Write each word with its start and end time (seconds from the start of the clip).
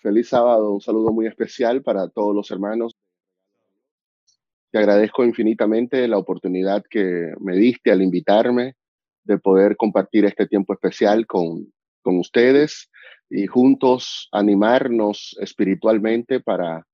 Feliz 0.00 0.28
sábado, 0.28 0.72
un 0.72 0.80
saludo 0.80 1.10
muy 1.12 1.26
especial 1.26 1.82
para 1.82 2.08
todos 2.08 2.32
los 2.32 2.48
hermanos. 2.52 2.96
Te 4.70 4.78
agradezco 4.78 5.24
infinitamente 5.24 6.06
la 6.06 6.18
oportunidad 6.18 6.84
que 6.88 7.32
me 7.40 7.56
diste 7.56 7.90
al 7.90 8.02
invitarme 8.02 8.76
de 9.24 9.38
poder 9.38 9.76
compartir 9.76 10.24
este 10.24 10.46
tiempo 10.46 10.72
especial 10.72 11.26
con, 11.26 11.72
con 12.00 12.16
ustedes 12.16 12.90
y 13.28 13.48
juntos 13.48 14.28
animarnos 14.30 15.36
espiritualmente 15.40 16.38
para 16.38 16.86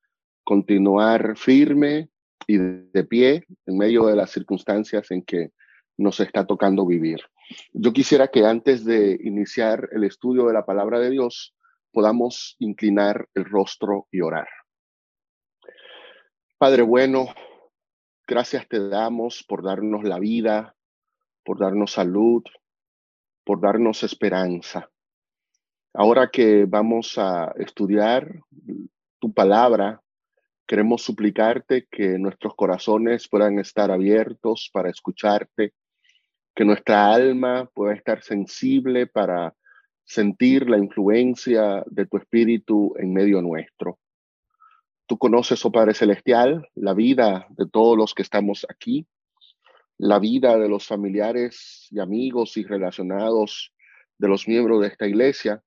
continuar 0.43 1.37
firme 1.37 2.09
y 2.47 2.57
de 2.57 3.05
pie 3.05 3.45
en 3.67 3.77
medio 3.77 4.07
de 4.07 4.17
las 4.17 4.31
circunstancias 4.31 5.11
en 5.11 5.23
que 5.23 5.51
nos 5.99 6.21
está 6.21 6.47
tocando 6.47 6.87
vivir. 6.87 7.21
Yo 7.75 7.93
quisiera 7.93 8.29
que 8.29 8.47
antes 8.47 8.83
de 8.83 9.19
iniciar 9.23 9.91
el 9.93 10.05
estudio 10.05 10.47
de 10.47 10.55
la 10.55 10.65
palabra 10.65 10.99
de 11.01 11.11
Dios, 11.11 11.55
podamos 11.95 12.57
inclinar 12.59 13.27
el 13.35 13.47
rostro 13.47 14.09
y 14.11 14.21
orar. 14.21 14.49
Padre 16.59 16.83
bueno, 16.83 17.29
gracias 18.27 18.69
te 18.69 18.89
damos 18.89 19.45
por 19.45 19.63
darnos 19.63 20.05
la 20.05 20.19
vida, 20.19 20.75
por 21.45 21.59
darnos 21.59 21.93
salud, 21.93 22.43
por 23.45 23.61
darnos 23.61 24.03
esperanza. 24.03 24.91
Ahora 25.95 26.31
que 26.31 26.65
vamos 26.65 27.17
a 27.19 27.53
estudiar 27.57 28.41
tu 29.21 29.33
palabra, 29.33 30.03
queremos 30.67 31.03
suplicarte 31.03 31.87
que 31.91 32.19
nuestros 32.19 32.55
corazones 32.57 33.29
puedan 33.29 33.59
estar 33.59 33.91
abiertos 33.91 34.71
para 34.73 34.91
escucharte, 34.91 35.75
que 36.55 36.65
nuestra 36.65 37.13
alma 37.13 37.71
pueda 37.73 37.95
estar 37.95 38.23
sensible 38.23 39.07
para 39.07 39.55
sentir 40.05 40.69
la 40.69 40.79
influencia 40.79 41.83
de 41.87 42.07
tu 42.07 42.19
espíritu 42.19 42.95
en 42.99 43.13
medio 43.13 43.41
nuestro. 43.43 43.99
Tú 45.07 45.19
conoces, 45.19 45.65
oh 45.65 45.73
Padre 45.73 45.95
Celestial, 45.95 46.69
la 46.75 46.95
vida 46.95 47.47
de 47.51 47.67
todos 47.67 47.97
los 47.97 48.15
que 48.15 48.23
estamos 48.23 48.67
aquí, 48.69 49.07
la 49.99 50.19
vida 50.19 50.59
de 50.59 50.69
los 50.69 50.87
familiares 50.87 51.89
y 51.91 52.01
amigos 52.01 52.57
y 52.57 52.65
relacionados 52.65 53.73
de 54.19 54.29
los 54.29 54.49
miembros 54.49 54.81
de 54.81 54.89
esta 54.89 55.07
iglesia. 55.07 55.63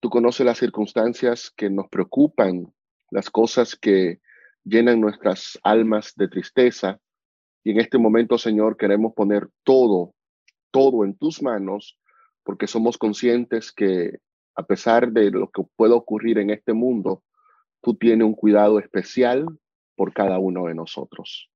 Tú 0.00 0.10
conoces 0.10 0.46
las 0.46 0.58
circunstancias 0.58 1.50
que 1.56 1.70
nos 1.70 1.88
preocupan, 1.88 2.72
las 3.10 3.30
cosas 3.30 3.76
que 3.76 4.20
llenan 4.64 5.00
nuestras 5.00 5.58
almas 5.62 6.14
de 6.16 6.28
tristeza. 6.28 7.00
Y 7.64 7.72
en 7.72 7.80
este 7.80 7.98
momento, 7.98 8.38
Señor, 8.38 8.76
queremos 8.76 9.14
poner 9.14 9.48
todo, 9.64 10.14
todo 10.70 11.04
en 11.04 11.16
tus 11.16 11.42
manos 11.42 11.98
porque 12.42 12.66
somos 12.66 12.98
conscientes 12.98 13.72
que 13.72 14.18
a 14.56 14.62
pesar 14.62 15.12
de 15.12 15.30
lo 15.30 15.50
que 15.50 15.62
pueda 15.76 15.94
ocurrir 15.94 16.38
en 16.38 16.50
este 16.50 16.72
mundo, 16.72 17.22
tú 17.82 17.94
tienes 17.94 18.26
un 18.26 18.34
cuidado 18.34 18.78
especial 18.78 19.46
por 19.96 20.12
cada 20.12 20.38
uno 20.38 20.66
de 20.66 20.74
nosotros. 20.74 21.50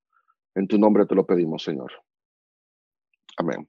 En 0.55 0.69
tu 0.69 0.79
nombre 0.79 1.07
te 1.07 1.15
lo 1.15 1.27
pedimos, 1.27 1.63
Señor. 1.63 1.93
Amén. 3.37 3.69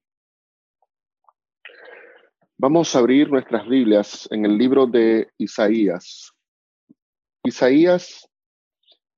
Vamos 2.57 2.95
a 2.95 2.99
abrir 2.99 3.29
nuestras 3.29 3.67
Biblias 3.67 4.27
en 4.31 4.45
el 4.45 4.57
libro 4.57 4.87
de 4.87 5.29
Isaías. 5.37 6.31
Isaías, 7.43 8.29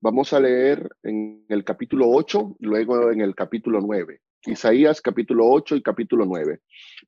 vamos 0.02 0.34
a 0.34 0.40
leer 0.40 0.90
en 1.04 1.46
el 1.50 1.64
capítulo 1.64 2.10
8, 2.10 2.58
luego 2.60 3.12
en 3.12 3.22
el 3.22 3.36
capítulo 3.36 3.80
9. 3.80 4.22
Isaías 4.48 5.02
capítulo 5.02 5.46
8 5.50 5.76
y 5.76 5.82
capítulo 5.82 6.26
9. 6.26 6.62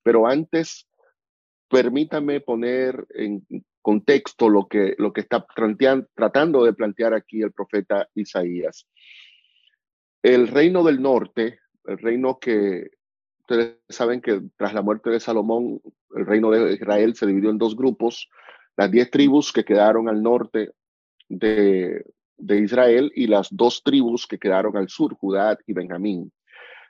Pero 0.04 0.28
antes, 0.28 0.88
permítame 1.70 2.42
poner 2.42 3.08
en 3.12 3.45
contexto 3.82 4.50
lo 4.50 4.68
que, 4.68 4.95
lo 4.98 5.14
que 5.14 5.22
está 5.22 5.45
tratando 6.16 6.64
de 6.64 6.73
plantear 6.73 7.14
aquí 7.14 7.42
el 7.42 7.54
profeta 7.54 8.08
Isaías. 8.14 8.88
El 10.22 10.50
reino 10.50 10.83
del 10.83 11.02
norte, 11.02 11.60
el 11.86 11.98
reino 11.98 12.39
que 12.39 12.89
ustedes 13.39 13.77
saben 13.88 14.21
que 14.21 14.42
tras 14.58 14.73
la 14.73 14.82
muerte 14.82 15.10
de 15.10 15.20
Salomón, 15.20 15.82
el 16.16 16.26
reino 16.26 16.52
de 16.52 16.73
Israel 16.73 17.16
se 17.16 17.26
dividió 17.26 17.50
en 17.50 17.58
dos 17.58 17.76
grupos, 17.76 18.30
las 18.76 18.92
diez 18.92 19.10
tribus 19.10 19.54
que 19.54 19.64
quedaron 19.64 20.10
al 20.10 20.21
norte 20.21 20.71
de, 21.30 22.04
de 22.38 22.60
Israel 22.60 23.11
y 23.16 23.27
las 23.27 23.48
dos 23.50 23.82
tribus 23.83 24.27
que 24.27 24.38
quedaron 24.38 24.76
al 24.76 24.89
sur, 24.89 25.16
Judá 25.16 25.58
y 25.66 25.73
Benjamín. 25.73 26.32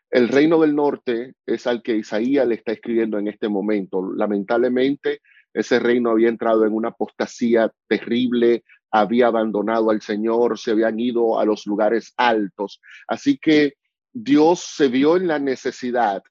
El 0.09 0.27
reino 0.27 0.59
del 0.59 0.75
norte 0.75 1.35
es 1.45 1.67
al 1.67 1.83
que 1.83 1.95
Isaías 1.95 2.47
le 2.47 2.55
está 2.55 2.71
escribiendo 2.71 3.19
en 3.19 3.27
este 3.27 3.47
momento. 3.47 4.11
Lamentablemente, 4.13 5.21
ese 5.53 5.79
reino 5.79 6.11
había 6.11 6.29
entrado 6.29 6.65
en 6.65 6.73
una 6.73 6.89
apostasía 6.89 7.71
terrible, 7.87 8.63
había 8.91 9.27
abandonado 9.27 9.91
al 9.91 10.01
Señor, 10.01 10.57
se 10.57 10.71
habían 10.71 10.99
ido 10.99 11.39
a 11.39 11.45
los 11.45 11.65
lugares 11.67 12.13
altos. 12.17 12.81
Así 13.07 13.37
que 13.37 13.73
Dios 14.11 14.61
se 14.61 14.87
vio 14.87 15.17
en 15.17 15.27
la 15.27 15.37
necesidad 15.37 16.23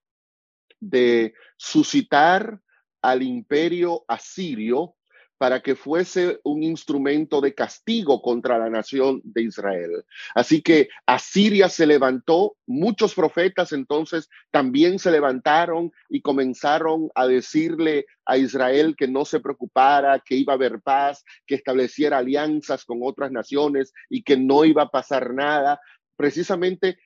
de 0.80 1.34
suscitar 1.56 2.60
al 3.02 3.22
imperio 3.22 4.04
asirio 4.08 4.96
para 5.38 5.60
que 5.60 5.76
fuese 5.76 6.40
un 6.42 6.62
instrumento 6.62 7.40
de 7.40 7.54
castigo 7.54 8.20
contra 8.20 8.58
la 8.58 8.68
nación 8.68 9.20
de 9.24 9.42
Israel. 9.42 10.04
Así 10.34 10.60
que 10.60 10.88
Asiria 11.06 11.68
se 11.68 11.86
levantó, 11.86 12.56
muchos 12.66 13.14
profetas 13.14 13.72
entonces 13.72 14.28
también 14.50 14.98
se 14.98 15.12
levantaron 15.12 15.92
y 16.08 16.20
comenzaron 16.20 17.08
a 17.14 17.26
decirle 17.26 18.06
a 18.26 18.36
Israel 18.36 18.94
que 18.96 19.08
no 19.08 19.24
se 19.24 19.40
preocupara, 19.40 20.18
que 20.18 20.34
iba 20.34 20.52
a 20.52 20.56
haber 20.56 20.80
paz, 20.80 21.24
que 21.46 21.54
estableciera 21.54 22.18
alianzas 22.18 22.84
con 22.84 22.98
otras 23.02 23.30
naciones 23.30 23.92
y 24.10 24.22
que 24.22 24.36
no 24.36 24.64
iba 24.64 24.82
a 24.82 24.90
pasar 24.90 25.32
nada. 25.32 25.80
Precisamente 26.16 26.98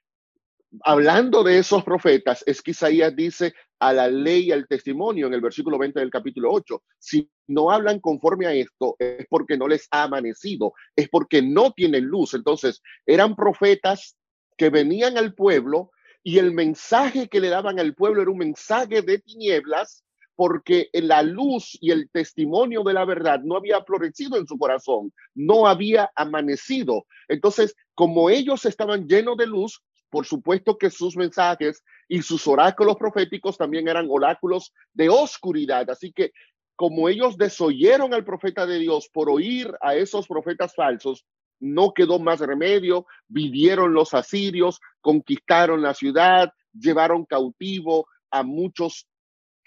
hablando 0.81 1.43
de 1.43 1.59
esos 1.59 1.85
profetas, 1.85 2.43
es 2.47 2.63
que 2.63 2.71
Isaías 2.71 3.15
dice 3.15 3.55
a 3.79 3.93
la 3.93 4.09
ley 4.09 4.47
y 4.47 4.53
al 4.53 4.67
testimonio 4.67 5.27
en 5.27 5.35
el 5.35 5.41
versículo 5.41 5.79
20 5.79 6.01
del 6.01 6.11
capítulo 6.11 6.53
8. 6.53 6.83
Si 6.99 7.31
no 7.49 7.71
hablan 7.71 8.01
conforme 8.01 8.47
a 8.47 8.53
esto, 8.53 8.97
es 8.99 9.27
porque 9.29 9.57
no 9.57 9.69
les 9.69 9.87
ha 9.91 10.05
amanecido, 10.05 10.73
es 10.97 11.09
porque 11.09 11.43
no 11.43 11.73
tienen 11.73 12.05
luz. 12.05 12.35
Entonces, 12.35 12.81
eran 13.07 13.37
profetas 13.37 14.17
que 14.57 14.71
venían 14.71 15.19
al 15.19 15.35
pueblo 15.35 15.91
y 16.23 16.39
el 16.39 16.53
mensaje 16.53 17.29
que 17.29 17.41
le 17.41 17.49
daban 17.49 17.81
al 17.81 17.95
pueblo 17.95 18.23
era 18.23 18.31
un 18.31 18.39
mensaje 18.39 19.03
de 19.03 19.19
tinieblas 19.19 20.05
porque 20.35 20.89
la 20.93 21.23
luz 21.23 21.77
y 21.81 21.91
el 21.91 22.09
testimonio 22.11 22.83
de 22.83 22.95
la 22.95 23.05
verdad 23.05 23.41
no 23.43 23.57
había 23.57 23.83
florecido 23.85 24.39
en 24.39 24.47
su 24.47 24.57
corazón, 24.57 25.13
no 25.35 25.67
había 25.67 26.11
amanecido. 26.17 27.07
Entonces, 27.29 27.75
como 27.95 28.31
ellos 28.31 28.65
estaban 28.65 29.07
llenos 29.07 29.37
de 29.37 29.47
luz, 29.47 29.83
por 30.13 30.27
supuesto 30.27 30.77
que 30.77 30.91
sus 30.91 31.17
mensajes 31.17 31.83
y 32.07 32.21
sus 32.21 32.47
oráculos 32.47 32.97
proféticos 32.97 33.57
también 33.57 33.89
eran 33.89 34.09
oráculos 34.11 34.75
de 34.93 35.09
oscuridad. 35.09 35.89
Así 35.89 36.13
que 36.13 36.33
como 36.77 37.09
ellos 37.09 37.39
desoyeron 37.39 38.13
al 38.13 38.23
profeta 38.23 38.67
de 38.67 38.79
Dios 38.79 39.09
por 39.11 39.31
oír 39.31 39.73
a 39.81 39.95
esos 39.95 40.29
profetas 40.29 40.75
falsos, 40.75 41.25
no 41.61 41.95
quedó 41.95 42.19
más 42.19 42.41
remedio, 42.41 43.07
vivieron 43.27 43.95
los 43.95 44.13
asirios, 44.13 44.81
conquistaron 45.01 45.81
la 45.81 45.95
ciudad, 45.95 46.53
llevaron 46.79 47.25
cautivo 47.25 48.07
a 48.31 48.43
muchos 48.43 49.07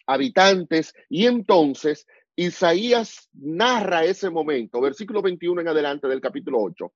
habitantes 0.05 0.93
y 1.09 1.25
entonces 1.25 2.05
Isaías 2.35 3.29
narra 3.33 4.03
ese 4.03 4.29
momento, 4.29 4.79
versículo 4.79 5.23
21 5.23 5.61
en 5.61 5.67
adelante 5.69 6.07
del 6.07 6.21
capítulo 6.21 6.59
8. 6.61 6.93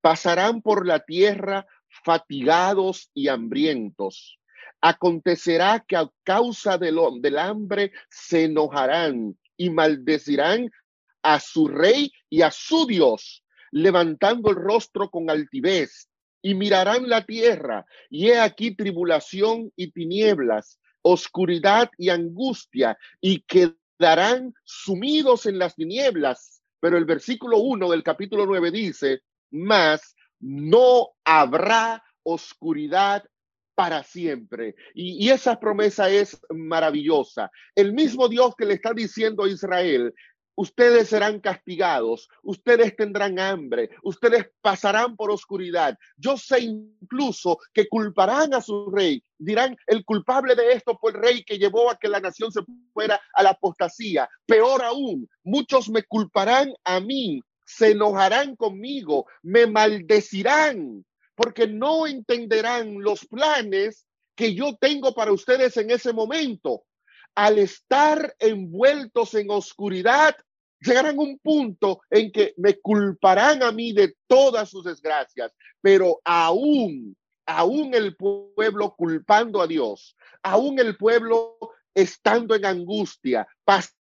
Pasarán 0.00 0.62
por 0.62 0.86
la 0.86 1.00
tierra 1.00 1.66
fatigados 2.04 3.10
y 3.14 3.28
hambrientos. 3.28 4.38
Acontecerá 4.80 5.84
que 5.86 5.96
a 5.96 6.08
causa 6.24 6.78
del, 6.78 6.98
del 7.20 7.38
hambre 7.38 7.92
se 8.10 8.44
enojarán 8.44 9.36
y 9.56 9.70
maldecirán 9.70 10.70
a 11.22 11.40
su 11.40 11.68
rey 11.68 12.12
y 12.30 12.42
a 12.42 12.50
su 12.50 12.86
Dios, 12.86 13.44
levantando 13.70 14.50
el 14.50 14.56
rostro 14.56 15.10
con 15.10 15.30
altivez, 15.30 16.08
y 16.40 16.54
mirarán 16.54 17.08
la 17.08 17.24
tierra, 17.26 17.84
y 18.08 18.28
he 18.28 18.38
aquí 18.38 18.74
tribulación 18.74 19.72
y 19.76 19.90
tinieblas, 19.90 20.78
oscuridad 21.02 21.90
y 21.98 22.10
angustia, 22.10 22.96
y 23.20 23.40
quedarán 23.40 24.54
sumidos 24.64 25.46
en 25.46 25.58
las 25.58 25.74
tinieblas. 25.74 26.62
Pero 26.80 26.96
el 26.96 27.04
versículo 27.04 27.58
1 27.58 27.90
del 27.90 28.04
capítulo 28.04 28.46
9 28.46 28.70
dice, 28.70 29.22
más 29.50 30.14
no 30.40 31.08
habrá 31.24 32.02
oscuridad 32.22 33.24
para 33.74 34.02
siempre. 34.02 34.74
Y, 34.92 35.30
esa 35.30 35.60
promesa 35.60 36.10
es 36.10 36.40
maravillosa. 36.50 37.48
El 37.76 37.92
mismo 37.92 38.28
Dios 38.28 38.54
que 38.56 38.64
le 38.64 38.74
está 38.74 38.92
diciendo 38.92 39.44
a 39.44 39.48
Israel, 39.48 40.12
ustedes 40.56 41.10
serán 41.10 41.38
castigados, 41.38 42.28
ustedes 42.42 42.96
tendrán 42.96 43.38
hambre, 43.38 43.90
ustedes 44.02 44.50
pasarán 44.60 45.14
por 45.14 45.30
oscuridad. 45.30 45.96
Yo 46.16 46.36
sé 46.36 46.58
incluso 46.58 47.58
que 47.72 47.88
culparán 47.88 48.52
a 48.52 48.60
su 48.60 48.90
rey. 48.90 49.22
Dirán, 49.38 49.76
el 49.86 50.04
culpable 50.04 50.56
de 50.56 50.72
esto 50.72 50.98
fue 51.00 51.12
el 51.12 51.18
rey 51.18 51.44
que 51.44 51.58
llevó 51.58 51.88
a 51.88 51.96
que 51.96 52.08
la 52.08 52.18
nación 52.18 52.50
se 52.50 52.62
fuera 52.92 53.20
a 53.32 53.44
la 53.44 53.50
apostasía. 53.50 54.28
Peor 54.44 54.82
aún, 54.82 55.28
muchos 55.44 55.88
me 55.88 56.02
culparán 56.02 56.74
a 56.82 56.98
mí 56.98 57.40
se 57.68 57.90
enojarán 57.90 58.56
conmigo, 58.56 59.26
me 59.42 59.66
maldecirán, 59.66 61.04
porque 61.34 61.68
no 61.68 62.06
entenderán 62.06 63.02
los 63.02 63.26
planes 63.26 64.06
que 64.34 64.54
yo 64.54 64.74
tengo 64.80 65.12
para 65.14 65.32
ustedes 65.32 65.76
en 65.76 65.90
ese 65.90 66.14
momento. 66.14 66.84
Al 67.34 67.58
estar 67.58 68.34
envueltos 68.38 69.34
en 69.34 69.50
oscuridad, 69.50 70.34
llegarán 70.80 71.18
a 71.18 71.20
un 71.20 71.38
punto 71.38 72.00
en 72.08 72.32
que 72.32 72.54
me 72.56 72.78
culparán 72.80 73.62
a 73.62 73.70
mí 73.70 73.92
de 73.92 74.14
todas 74.26 74.70
sus 74.70 74.84
desgracias, 74.84 75.52
pero 75.82 76.20
aún, 76.24 77.14
aún 77.44 77.92
el 77.92 78.16
pueblo 78.16 78.94
culpando 78.96 79.60
a 79.60 79.66
Dios, 79.66 80.16
aún 80.42 80.78
el 80.78 80.96
pueblo 80.96 81.58
estando 81.94 82.54
en 82.54 82.64
angustia, 82.64 83.46
pasando 83.62 83.97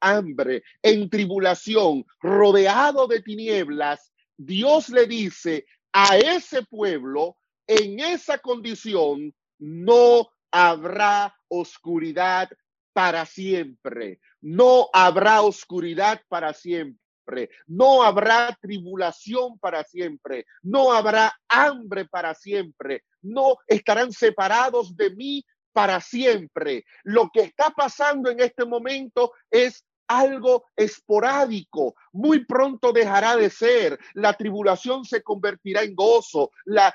hambre, 0.00 0.62
en 0.82 1.08
tribulación, 1.10 2.04
rodeado 2.20 3.06
de 3.06 3.20
tinieblas, 3.20 4.12
Dios 4.36 4.88
le 4.88 5.06
dice 5.06 5.66
a 5.92 6.16
ese 6.16 6.62
pueblo, 6.62 7.36
en 7.66 8.00
esa 8.00 8.38
condición, 8.38 9.34
no 9.58 10.28
habrá 10.50 11.34
oscuridad 11.48 12.48
para 12.92 13.26
siempre. 13.26 14.20
No 14.40 14.88
habrá 14.92 15.42
oscuridad 15.42 16.20
para 16.28 16.52
siempre. 16.52 17.50
No 17.66 18.02
habrá 18.02 18.56
tribulación 18.60 19.58
para 19.58 19.82
siempre. 19.84 20.46
No 20.62 20.92
habrá 20.92 21.34
hambre 21.48 22.04
para 22.04 22.34
siempre. 22.34 23.02
No 23.22 23.56
estarán 23.66 24.12
separados 24.12 24.96
de 24.96 25.10
mí 25.10 25.44
para 25.74 26.00
siempre. 26.00 26.86
Lo 27.02 27.28
que 27.30 27.40
está 27.40 27.70
pasando 27.70 28.30
en 28.30 28.40
este 28.40 28.64
momento 28.64 29.32
es 29.50 29.84
algo 30.06 30.66
esporádico. 30.76 31.94
Muy 32.12 32.44
pronto 32.44 32.92
dejará 32.92 33.36
de 33.36 33.50
ser. 33.50 33.98
La 34.14 34.34
tribulación 34.34 35.04
se 35.04 35.22
convertirá 35.22 35.82
en 35.82 35.94
gozo. 35.94 36.50
La, 36.64 36.94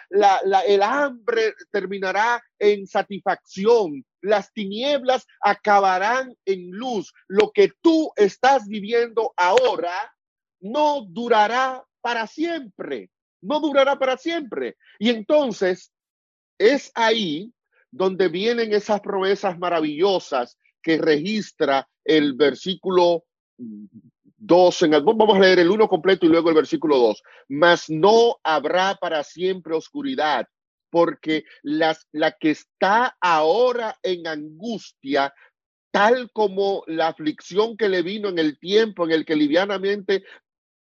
el 0.66 0.82
hambre 0.82 1.54
terminará 1.72 2.42
en 2.58 2.88
satisfacción. 2.88 4.06
Las 4.22 4.52
tinieblas 4.54 5.26
acabarán 5.42 6.34
en 6.46 6.72
luz. 6.72 7.14
Lo 7.28 7.52
que 7.52 7.72
tú 7.82 8.12
estás 8.16 8.66
viviendo 8.68 9.34
ahora 9.36 10.14
no 10.62 11.06
durará 11.08 11.84
para 12.02 12.28
siempre. 12.28 13.10
No 13.42 13.60
durará 13.60 13.98
para 14.00 14.18
siempre. 14.18 14.78
Y 15.00 15.10
entonces 15.10 15.92
es 16.58 16.92
ahí 16.96 17.54
donde 17.92 18.28
vienen 18.28 18.74
esas 18.74 19.02
promesas 19.02 19.58
maravillosas 19.58 20.58
que 20.82 20.98
registra 20.98 21.88
el 22.04 22.34
versículo 22.34 23.26
2, 23.58 24.82
en 24.84 24.94
el, 24.94 25.04
vamos 25.04 25.38
a 25.38 25.40
leer 25.40 25.60
el 25.60 25.70
1 25.70 25.88
completo 25.88 26.26
y 26.26 26.30
luego 26.30 26.50
el 26.50 26.56
versículo 26.56 26.98
2, 26.98 27.24
mas 27.50 27.90
no 27.90 28.38
habrá 28.44 28.96
para 28.96 29.24
siempre 29.24 29.76
oscuridad, 29.76 30.48
porque 30.90 31.44
las, 31.62 32.08
la 32.12 32.32
que 32.32 32.52
está 32.52 33.18
ahora 33.20 33.98
en 34.02 34.28
angustia, 34.28 35.34
tal 35.92 36.32
como 36.32 36.84
la 36.88 37.08
aflicción 37.08 37.76
que 37.76 37.90
le 37.90 38.02
vino 38.02 38.30
en 38.30 38.40
el 38.40 38.58
tiempo 38.60 39.06
en 39.06 39.12
el 39.12 39.26
que 39.26 39.36
livianamente 39.36 40.24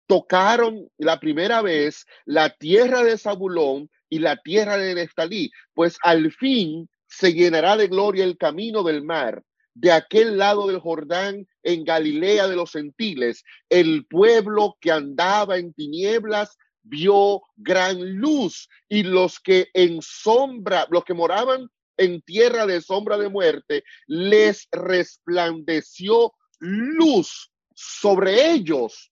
tocaron 0.06 0.88
la 0.98 1.20
primera 1.20 1.62
vez 1.62 2.06
la 2.25 2.50
tierra 2.50 3.02
de 3.02 3.19
Zabulón 3.19 3.90
y 4.12 4.19
la 4.19 4.37
tierra 4.37 4.76
de 4.76 4.94
Neftalí, 4.94 5.50
pues 5.73 5.97
al 6.03 6.32
fin 6.32 6.87
se 7.06 7.32
llenará 7.32 7.79
de 7.79 7.88
gloria 7.88 8.25
el 8.25 8.37
camino 8.37 8.82
del 8.82 9.03
mar 9.03 9.43
de 9.73 9.91
aquel 9.91 10.37
lado 10.37 10.67
del 10.67 10.81
Jordán, 10.81 11.49
en 11.62 11.85
Galilea 11.85 12.47
de 12.47 12.56
los 12.56 12.73
gentiles, 12.73 13.43
el 13.70 14.05
pueblo 14.05 14.76
que 14.82 14.93
andaba 14.93 15.56
en 15.56 15.73
tinieblas 15.73 16.59
vio 16.82 17.41
gran 17.56 18.17
luz 18.17 18.69
y 18.87 19.03
los 19.03 19.41
que 19.41 19.69
en 19.73 20.03
sombra, 20.03 20.87
los 20.91 21.05
que 21.05 21.15
moraban 21.15 21.70
en 21.97 22.20
tierra 22.20 22.67
de 22.67 22.82
sombra 22.82 23.17
de 23.17 23.31
muerte, 23.31 23.82
les 24.06 24.69
resplandeció 24.73 26.35
luz 26.58 27.50
sobre 27.75 28.50
ellos. 28.50 29.11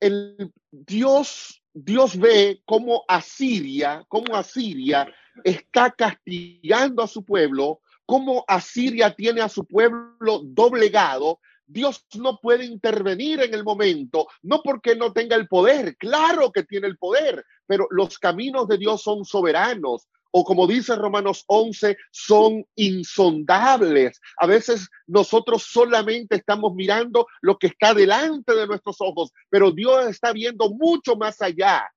El 0.00 0.52
Dios, 0.70 1.62
Dios 1.84 2.18
ve 2.18 2.60
cómo 2.64 3.04
Asiria, 3.08 4.04
cómo 4.08 4.34
Asiria 4.34 5.12
está 5.44 5.90
castigando 5.90 7.02
a 7.02 7.06
su 7.06 7.24
pueblo 7.24 7.80
cómo 8.08 8.42
Asiria 8.48 9.14
tiene 9.14 9.42
a 9.42 9.50
su 9.50 9.66
pueblo 9.66 10.40
doblegado, 10.42 11.40
Dios 11.66 12.06
no 12.14 12.38
puede 12.40 12.64
intervenir 12.64 13.42
en 13.42 13.52
el 13.52 13.64
momento, 13.64 14.28
no 14.40 14.62
porque 14.62 14.96
no 14.96 15.12
tenga 15.12 15.36
el 15.36 15.46
poder, 15.46 15.94
claro 15.98 16.50
que 16.50 16.62
tiene 16.62 16.86
el 16.86 16.96
poder, 16.96 17.44
pero 17.66 17.86
los 17.90 18.18
caminos 18.18 18.66
de 18.66 18.78
Dios 18.78 19.02
son 19.02 19.26
soberanos, 19.26 20.08
o 20.30 20.44
como 20.44 20.66
dice 20.66 20.94
Romanos 20.96 21.44
11, 21.46 21.96
son 22.10 22.64
insondables. 22.74 24.20
A 24.36 24.46
veces 24.46 24.88
nosotros 25.06 25.62
solamente 25.62 26.36
estamos 26.36 26.74
mirando 26.74 27.26
lo 27.40 27.58
que 27.58 27.68
está 27.68 27.94
delante 27.94 28.54
de 28.54 28.66
nuestros 28.66 28.96
ojos, 29.00 29.32
pero 29.48 29.70
Dios 29.70 30.06
está 30.06 30.32
viendo 30.32 30.70
mucho 30.70 31.16
más 31.16 31.40
allá. 31.40 31.90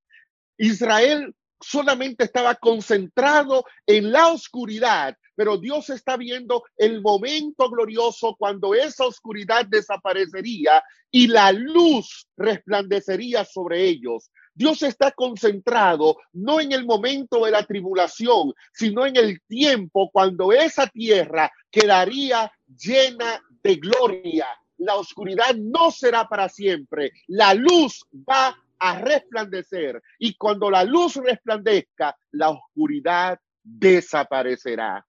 Israel 0.58 1.36
solamente 1.60 2.24
estaba 2.24 2.56
concentrado 2.56 3.66
en 3.86 4.12
la 4.12 4.30
oscuridad 4.30 5.16
pero 5.42 5.58
Dios 5.58 5.90
está 5.90 6.18
viendo 6.18 6.64
el 6.78 7.02
momento 7.02 7.68
glorioso 7.68 8.36
cuando 8.38 8.76
esa 8.76 9.06
oscuridad 9.06 9.66
desaparecería 9.66 10.84
y 11.10 11.26
la 11.26 11.52
luz 11.52 12.28
resplandecería 12.38 13.44
sobre 13.44 13.86
ellos. 13.86 14.30
Dios 14.54 14.84
está 14.84 15.12
concentrado 15.12 16.18
no 16.34 16.60
en 16.60 16.72
el 16.72 16.86
momento 16.86 17.46
de 17.46 17.52
la 17.52 17.64
tribulación, 17.64 18.54
sino 18.74 19.06
en 19.06 19.16
el 19.16 19.42
tiempo 19.48 20.10
cuando 20.12 20.52
esa 20.52 20.88
tierra 20.88 21.52
quedaría 21.70 22.52
llena 22.68 23.42
de 23.64 23.76
gloria. 23.76 24.48
La 24.78 24.96
oscuridad 24.96 25.56
no 25.56 25.92
será 25.92 26.28
para 26.28 26.50
siempre. 26.50 27.12
La 27.28 27.54
luz 27.54 28.06
va 28.14 28.58
a 28.80 29.00
resplandecer 29.00 30.02
y 30.20 30.36
cuando 30.36 30.70
la 30.70 30.84
luz 30.84 31.16
resplandezca, 31.16 32.18
la 32.32 32.50
oscuridad 32.50 33.40
desaparecerá. 33.64 35.06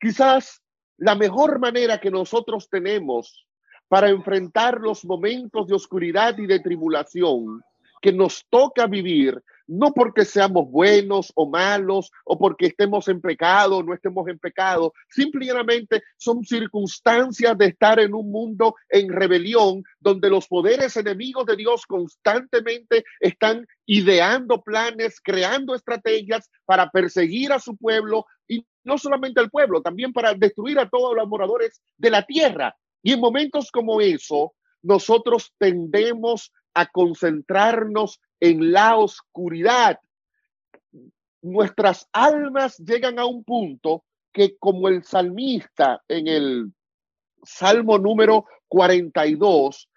Quizás 0.00 0.62
la 0.96 1.14
mejor 1.14 1.58
manera 1.58 2.00
que 2.00 2.10
nosotros 2.10 2.68
tenemos 2.70 3.46
para 3.88 4.08
enfrentar 4.08 4.80
los 4.80 5.04
momentos 5.04 5.66
de 5.66 5.74
oscuridad 5.74 6.38
y 6.38 6.46
de 6.46 6.60
tribulación 6.60 7.62
que 8.06 8.12
nos 8.12 8.46
toca 8.48 8.86
vivir, 8.86 9.42
no 9.66 9.92
porque 9.92 10.24
seamos 10.24 10.70
buenos 10.70 11.32
o 11.34 11.50
malos 11.50 12.12
o 12.24 12.38
porque 12.38 12.66
estemos 12.66 13.08
en 13.08 13.20
pecado 13.20 13.78
o 13.78 13.82
no 13.82 13.94
estemos 13.94 14.28
en 14.28 14.38
pecado, 14.38 14.92
simplemente 15.10 16.04
son 16.16 16.44
circunstancias 16.44 17.58
de 17.58 17.66
estar 17.66 17.98
en 17.98 18.14
un 18.14 18.30
mundo 18.30 18.76
en 18.90 19.08
rebelión 19.08 19.82
donde 19.98 20.30
los 20.30 20.46
poderes 20.46 20.96
enemigos 20.96 21.46
de 21.46 21.56
Dios 21.56 21.84
constantemente 21.84 23.02
están 23.18 23.66
ideando 23.86 24.62
planes, 24.62 25.20
creando 25.20 25.74
estrategias 25.74 26.48
para 26.64 26.88
perseguir 26.90 27.52
a 27.52 27.58
su 27.58 27.76
pueblo 27.76 28.24
y 28.46 28.64
no 28.84 28.98
solamente 28.98 29.40
al 29.40 29.50
pueblo, 29.50 29.82
también 29.82 30.12
para 30.12 30.32
destruir 30.32 30.78
a 30.78 30.88
todos 30.88 31.16
los 31.16 31.26
moradores 31.26 31.82
de 31.96 32.10
la 32.10 32.22
tierra. 32.22 32.76
Y 33.02 33.14
en 33.14 33.20
momentos 33.20 33.72
como 33.72 34.00
eso, 34.00 34.54
nosotros 34.80 35.52
tendemos 35.58 36.52
a 36.76 36.84
concentrarnos 36.84 38.20
en 38.38 38.70
la 38.70 38.98
oscuridad. 38.98 39.98
Nuestras 41.40 42.06
almas 42.12 42.76
llegan 42.76 43.18
a 43.18 43.24
un 43.24 43.44
punto 43.44 44.04
que 44.30 44.58
como 44.58 44.88
el 44.88 45.02
salmista 45.02 46.02
en 46.06 46.28
el 46.28 46.72
Salmo 47.42 47.96
número 47.96 48.44
42, 48.68 49.88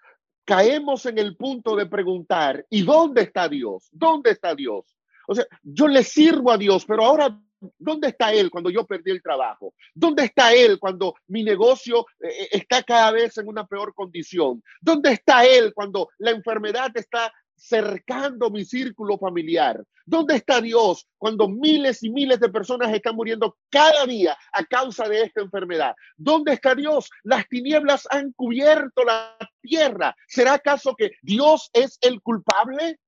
caemos 0.46 1.04
en 1.04 1.18
el 1.18 1.36
punto 1.36 1.76
de 1.76 1.84
preguntar, 1.84 2.64
¿y 2.70 2.82
dónde 2.82 3.22
está 3.22 3.46
Dios? 3.46 3.88
¿Dónde 3.92 4.30
está 4.30 4.54
Dios? 4.54 4.96
O 5.28 5.34
sea, 5.34 5.44
yo 5.62 5.86
le 5.86 6.02
sirvo 6.02 6.50
a 6.50 6.56
Dios, 6.56 6.86
pero 6.86 7.04
ahora 7.04 7.38
¿Dónde 7.78 8.08
está 8.08 8.32
él 8.32 8.50
cuando 8.50 8.70
yo 8.70 8.86
perdí 8.86 9.10
el 9.10 9.22
trabajo? 9.22 9.74
¿Dónde 9.94 10.24
está 10.24 10.54
él 10.54 10.78
cuando 10.78 11.14
mi 11.28 11.42
negocio 11.44 12.06
eh, 12.20 12.28
eh, 12.28 12.48
está 12.52 12.82
cada 12.82 13.10
vez 13.10 13.36
en 13.38 13.48
una 13.48 13.66
peor 13.66 13.94
condición? 13.94 14.62
¿Dónde 14.80 15.12
está 15.12 15.44
él 15.44 15.72
cuando 15.74 16.08
la 16.18 16.30
enfermedad 16.30 16.90
está 16.94 17.32
cercando 17.54 18.50
mi 18.50 18.64
círculo 18.64 19.18
familiar? 19.18 19.82
¿Dónde 20.06 20.36
está 20.36 20.60
Dios 20.60 21.06
cuando 21.18 21.48
miles 21.48 22.02
y 22.02 22.10
miles 22.10 22.40
de 22.40 22.48
personas 22.48 22.92
están 22.92 23.14
muriendo 23.14 23.56
cada 23.68 24.06
día 24.06 24.36
a 24.52 24.64
causa 24.64 25.08
de 25.08 25.22
esta 25.22 25.42
enfermedad? 25.42 25.94
¿Dónde 26.16 26.54
está 26.54 26.74
Dios? 26.74 27.10
Las 27.22 27.46
tinieblas 27.48 28.08
han 28.10 28.32
cubierto 28.32 29.04
la 29.04 29.36
tierra. 29.60 30.16
¿Será 30.26 30.54
acaso 30.54 30.94
que 30.96 31.12
Dios 31.22 31.70
es 31.74 31.98
el 32.00 32.20
culpable? 32.22 32.98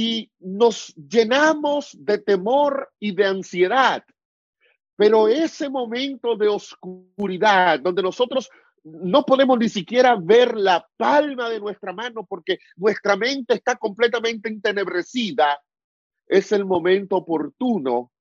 Y 0.00 0.30
nos 0.38 0.94
llenamos 0.94 1.90
de 1.98 2.18
temor 2.18 2.88
y 3.00 3.16
de 3.16 3.26
ansiedad. 3.26 4.04
Pero 4.94 5.26
ese 5.26 5.68
momento 5.68 6.36
de 6.36 6.46
oscuridad, 6.46 7.80
donde 7.80 8.04
nosotros 8.04 8.48
no 8.84 9.24
podemos 9.24 9.58
ni 9.58 9.68
siquiera 9.68 10.14
ver 10.14 10.56
la 10.56 10.86
palma 10.96 11.50
de 11.50 11.58
nuestra 11.58 11.92
mano 11.92 12.24
porque 12.24 12.58
nuestra 12.76 13.16
mente 13.16 13.54
está 13.54 13.74
completamente 13.74 14.48
entenebrecida, 14.48 15.60
es 16.28 16.52
el 16.52 16.64
momento 16.64 17.16
oportuno 17.16 18.12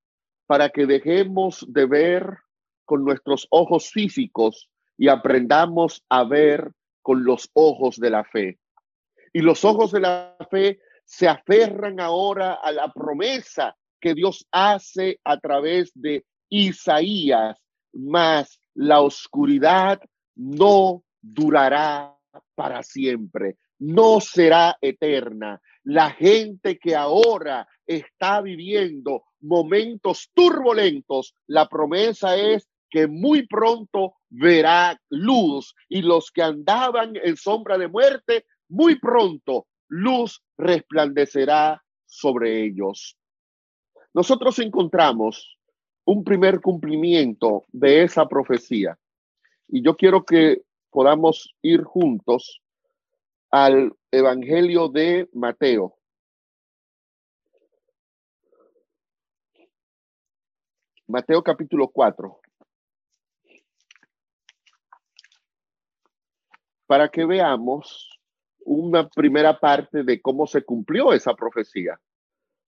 para 0.48 0.70
que 0.70 0.88
dejemos 0.88 1.64
de 1.70 1.86
ver 1.86 2.38
con 2.86 3.06
nuestros 3.06 3.46
ojos 3.52 3.92
físicos 3.92 4.68
y 4.98 5.10
aprendamos 5.10 6.04
a 6.10 6.24
ver 6.24 6.72
con 7.04 7.24
los 7.24 7.52
ojos 7.54 7.98
de 7.98 8.10
la 8.10 8.24
fe. 8.24 8.58
Y 9.32 9.42
los 9.42 9.64
ojos 9.64 9.92
de 9.92 10.00
la 10.00 10.36
fe 10.50 10.80
se 11.08 11.28
aferran 11.28 12.02
ahora 12.02 12.56
a 12.62 12.72
la 12.72 12.92
promesa 12.92 13.76
que 14.00 14.14
Dios 14.14 14.46
hace 14.52 15.20
a 15.24 15.40
través 15.40 15.92
de 15.96 16.26
Isaías, 16.50 17.58
más 17.94 18.60
la 18.76 19.02
oscuridad 19.02 20.02
no 20.36 21.04
durará 21.22 22.14
para 22.56 22.84
siempre, 22.84 23.56
no 23.80 24.20
será 24.20 24.78
eterna. 24.82 25.62
La 25.84 26.12
gente 26.12 26.78
que 26.78 26.96
ahora 26.96 27.68
está 27.86 28.42
viviendo 28.42 29.24
momentos 29.40 30.30
turbulentos, 30.34 31.34
la 31.48 31.70
promesa 31.70 32.36
es 32.36 32.68
que 32.90 33.08
muy 33.08 33.48
pronto 33.48 34.16
verá 34.30 35.00
luz 35.10 35.74
y 35.88 36.02
los 36.02 36.32
que 36.32 36.42
andaban 36.42 37.14
en 37.16 37.38
sombra 37.38 37.78
de 37.78 37.88
muerte, 37.88 38.46
muy 38.68 39.00
pronto 39.00 39.68
luz 39.88 40.44
resplandecerá 40.58 41.84
sobre 42.06 42.64
ellos. 42.64 43.18
Nosotros 44.14 44.60
encontramos 44.60 45.58
un 46.06 46.24
primer 46.24 46.62
cumplimiento 46.62 47.66
de 47.70 48.04
esa 48.04 48.28
profecía 48.28 48.98
y 49.68 49.84
yo 49.84 49.96
quiero 49.96 50.24
que 50.24 50.64
podamos 50.90 51.54
ir 51.62 51.84
juntos 51.84 52.62
al 53.52 53.94
Evangelio 54.12 54.88
de 54.88 55.30
Mateo. 55.34 55.98
Mateo 61.08 61.42
capítulo 61.42 61.88
4. 61.88 62.40
Para 66.86 67.10
que 67.10 67.26
veamos 67.26 68.17
una 68.68 69.08
primera 69.08 69.58
parte 69.60 70.04
de 70.04 70.22
cómo 70.22 70.46
se 70.46 70.62
cumplió 70.64 71.14
esa 71.14 71.34
profecía. 71.34 71.98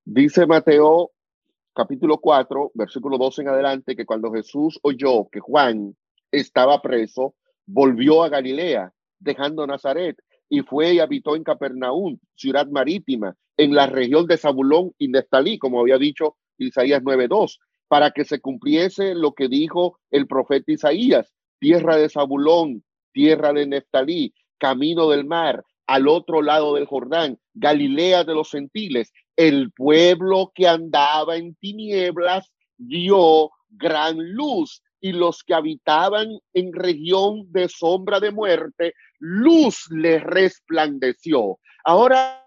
Dice 0.06 0.48
Mateo 0.48 1.12
capítulo 1.76 2.20
4, 2.20 2.72
versículo 2.74 3.18
12 3.18 3.42
en 3.42 3.48
adelante, 3.50 3.96
que 3.98 4.06
cuando 4.06 4.32
Jesús 4.32 4.80
oyó 4.82 5.28
que 5.30 5.42
Juan 5.42 5.96
estaba 6.32 6.82
preso, 6.82 7.36
volvió 7.66 8.24
a 8.24 8.30
Galilea, 8.30 8.94
dejando 9.20 9.68
Nazaret, 9.68 10.18
y 10.48 10.62
fue 10.62 10.94
y 10.94 11.00
habitó 11.00 11.36
en 11.36 11.44
Capernaum, 11.44 12.18
ciudad 12.34 12.68
marítima, 12.68 13.36
en 13.58 13.76
la 13.76 13.86
región 13.86 14.26
de 14.26 14.38
Zabulón 14.38 14.94
y 14.98 15.10
Neftalí, 15.10 15.60
como 15.60 15.82
había 15.82 15.98
dicho 15.98 16.38
Isaías 16.58 17.04
9:2, 17.04 17.60
para 17.90 18.12
que 18.12 18.24
se 18.24 18.40
cumpliese 18.40 19.16
lo 19.16 19.34
que 19.34 19.50
dijo 19.50 20.00
el 20.12 20.28
profeta 20.28 20.72
Isaías, 20.72 21.34
tierra 21.60 21.98
de 21.98 22.08
Zabulón, 22.08 22.86
tierra 23.12 23.52
de 23.52 23.68
Neftalí, 23.68 24.34
camino 24.58 25.10
del 25.10 25.26
mar, 25.26 25.64
al 25.90 26.08
otro 26.08 26.44
lado 26.44 26.76
del 26.76 26.86
Jordán, 26.86 27.40
Galilea 27.56 28.24
de 28.24 28.36
los 28.36 28.52
gentiles, 28.52 29.12
el 29.36 29.72
pueblo 29.72 30.52
que 30.54 30.68
andaba 30.68 31.36
en 31.36 31.56
tinieblas 31.56 32.54
vio 32.78 33.50
gran 33.70 34.18
luz 34.34 34.84
y 35.02 35.14
los 35.14 35.44
que 35.44 35.56
habitaban 35.56 36.28
en 36.54 36.74
región 36.74 37.52
de 37.52 37.68
sombra 37.70 38.20
de 38.20 38.30
muerte, 38.30 38.94
luz 39.18 39.88
les 39.90 40.22
resplandeció. 40.22 41.58
Ahora, 41.84 42.46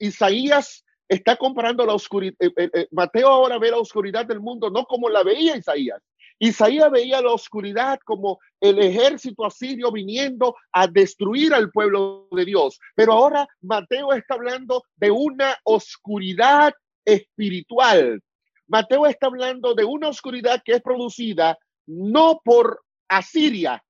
Isaías 0.00 0.84
está 1.08 1.36
comparando 1.36 1.86
la 1.86 1.94
oscuridad. 1.94 2.34
Eh, 2.40 2.50
eh, 2.56 2.70
eh, 2.74 2.88
Mateo 2.90 3.28
ahora 3.28 3.58
ve 3.58 3.70
la 3.70 3.78
oscuridad 3.78 4.26
del 4.26 4.40
mundo 4.40 4.70
no 4.70 4.86
como 4.86 5.08
la 5.08 5.22
veía 5.22 5.56
Isaías. 5.56 6.02
Isaías 6.42 6.90
veía 6.90 7.22
la 7.22 7.30
oscuridad 7.30 8.00
como 8.04 8.40
el 8.60 8.80
ejército 8.80 9.46
asirio 9.46 9.92
viniendo 9.92 10.56
a 10.72 10.88
destruir 10.88 11.54
al 11.54 11.70
pueblo 11.70 12.26
de 12.32 12.44
Dios. 12.44 12.80
Pero 12.96 13.12
ahora 13.12 13.46
Mateo 13.60 14.12
está 14.12 14.34
hablando 14.34 14.82
de 14.96 15.12
una 15.12 15.56
oscuridad 15.62 16.74
espiritual. 17.04 18.20
Mateo 18.66 19.06
está 19.06 19.28
hablando 19.28 19.72
de 19.74 19.84
una 19.84 20.08
oscuridad 20.08 20.60
que 20.64 20.72
es 20.72 20.82
producida 20.82 21.56
no 21.86 22.40
por 22.44 22.82
Asiria, 23.06 23.80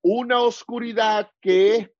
una 0.00 0.40
oscuridad 0.40 1.30
que 1.42 1.76
es 1.76 1.90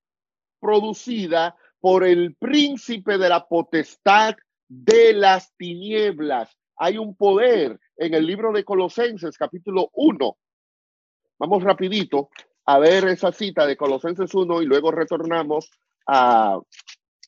producida 0.59 1.55
por 1.79 2.03
el 2.03 2.35
príncipe 2.35 3.19
de 3.19 3.29
la 3.29 3.45
potestad 3.45 4.35
de 4.67 5.13
las 5.13 5.53
tinieblas. 5.55 6.49
Hay 6.81 6.97
un 6.97 7.13
poder 7.13 7.77
en 7.97 8.13
el 8.13 8.25
libro 8.25 8.53
de 8.53 8.63
Colosenses 8.63 9.37
capítulo 9.37 9.89
1. 9.91 10.37
Vamos 11.37 11.63
rapidito 11.63 12.29
a 12.65 12.79
ver 12.79 13.05
esa 13.09 13.33
cita 13.33 13.67
de 13.67 13.75
Colosenses 13.75 14.33
1 14.33 14.61
y 14.61 14.65
luego 14.65 14.89
retornamos 14.89 15.69
a, 16.07 16.57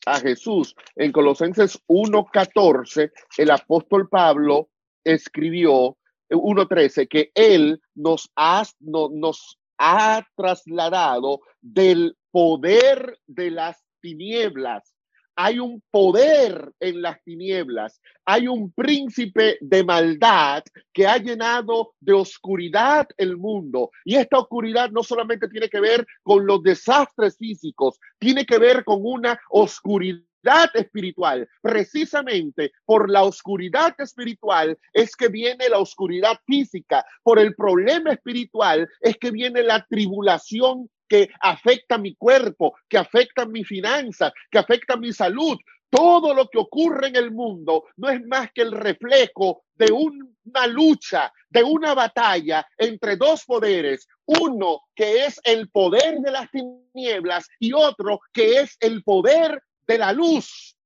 a 0.05 0.19
Jesús. 0.21 0.73
En 0.95 1.11
Colosenses 1.11 1.77
1.14, 1.87 3.11
el 3.37 3.51
apóstol 3.51 4.07
Pablo 4.07 4.69
escribió 5.03 5.97
1.13, 6.29 7.09
que 7.09 7.31
Él 7.35 7.81
nos 7.93 8.31
ha, 8.37 8.63
nos 8.79 9.59
ha 9.77 10.25
trasladado 10.37 11.41
del 11.59 12.15
poder 12.31 13.19
de 13.27 13.51
las 13.51 13.83
tinieblas. 13.99 14.93
Hay 15.35 15.59
un 15.59 15.81
poder 15.91 16.71
en 16.79 17.01
las 17.01 17.23
tinieblas, 17.23 18.01
hay 18.25 18.47
un 18.47 18.71
príncipe 18.71 19.57
de 19.61 19.83
maldad 19.83 20.63
que 20.93 21.07
ha 21.07 21.17
llenado 21.17 21.93
de 21.99 22.13
oscuridad 22.13 23.07
el 23.17 23.37
mundo. 23.37 23.91
Y 24.05 24.15
esta 24.15 24.39
oscuridad 24.39 24.91
no 24.91 25.03
solamente 25.03 25.47
tiene 25.47 25.69
que 25.69 25.79
ver 25.79 26.05
con 26.23 26.45
los 26.45 26.61
desastres 26.63 27.37
físicos, 27.37 27.99
tiene 28.19 28.45
que 28.45 28.57
ver 28.57 28.83
con 28.83 28.99
una 29.01 29.39
oscuridad 29.49 30.25
espiritual. 30.73 31.47
Precisamente 31.61 32.71
por 32.85 33.09
la 33.09 33.23
oscuridad 33.23 33.95
espiritual 33.99 34.77
es 34.93 35.15
que 35.15 35.27
viene 35.27 35.69
la 35.69 35.79
oscuridad 35.79 36.39
física. 36.45 37.05
Por 37.23 37.39
el 37.39 37.55
problema 37.55 38.11
espiritual 38.11 38.89
es 39.01 39.17
que 39.17 39.31
viene 39.31 39.63
la 39.63 39.85
tribulación 39.89 40.89
que 41.11 41.29
afecta 41.41 41.97
mi 41.97 42.15
cuerpo, 42.15 42.77
que 42.87 42.97
afecta 42.97 43.45
mi 43.45 43.65
finanza, 43.65 44.31
que 44.49 44.57
afecta 44.57 44.95
mi 44.95 45.11
salud. 45.11 45.57
Todo 45.89 46.33
lo 46.33 46.47
que 46.47 46.57
ocurre 46.57 47.09
en 47.09 47.17
el 47.17 47.31
mundo 47.31 47.83
no 47.97 48.07
es 48.07 48.25
más 48.25 48.49
que 48.53 48.61
el 48.61 48.71
reflejo 48.71 49.65
de 49.75 49.91
una 49.91 50.67
lucha, 50.67 51.33
de 51.49 51.63
una 51.63 51.93
batalla 51.93 52.65
entre 52.77 53.17
dos 53.17 53.43
poderes, 53.43 54.07
uno 54.25 54.83
que 54.95 55.25
es 55.25 55.37
el 55.43 55.69
poder 55.69 56.19
de 56.19 56.31
las 56.31 56.49
tinieblas 56.49 57.45
y 57.59 57.73
otro 57.73 58.21
que 58.31 58.61
es 58.61 58.77
el 58.79 59.03
poder 59.03 59.61
de 59.85 59.97
la 59.97 60.13
luz. 60.13 60.77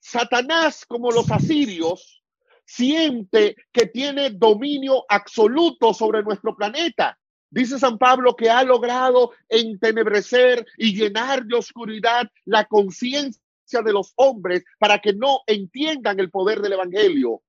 Satanás, 0.00 0.86
como 0.86 1.10
los 1.10 1.30
asirios, 1.30 2.22
siente 2.64 3.54
que 3.70 3.84
tiene 3.84 4.30
dominio 4.30 5.04
absoluto 5.10 5.92
sobre 5.92 6.22
nuestro 6.22 6.56
planeta. 6.56 7.18
Dice 7.50 7.78
San 7.78 7.96
Pablo 7.96 8.36
que 8.36 8.50
ha 8.50 8.62
logrado 8.62 9.32
entenebrecer 9.48 10.66
y 10.76 10.94
llenar 10.94 11.44
de 11.44 11.56
oscuridad 11.56 12.30
la 12.44 12.64
conciencia 12.66 13.82
de 13.84 13.92
los 13.92 14.12
hombres 14.16 14.64
para 14.78 14.98
que 14.98 15.12
no 15.14 15.40
entiendan 15.46 16.20
el 16.20 16.30
poder 16.30 16.60
del 16.60 16.74
Evangelio. 16.74 17.42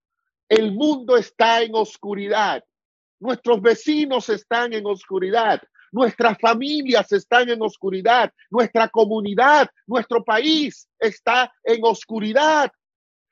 El 0.48 0.72
mundo 0.72 1.18
está 1.18 1.62
en 1.62 1.76
oscuridad. 1.76 2.64
Nuestros 3.20 3.62
vecinos 3.62 4.30
están 4.30 4.74
en 4.74 4.86
oscuridad. 4.86 5.62
Nuestras 5.92 6.38
familias 6.40 7.12
están 7.12 7.50
en 7.50 7.62
oscuridad, 7.62 8.32
nuestra 8.52 8.90
comunidad, 8.90 9.68
nuestro 9.88 10.24
país 10.24 10.88
está 11.00 11.52
en 11.64 11.80
oscuridad. 11.84 12.72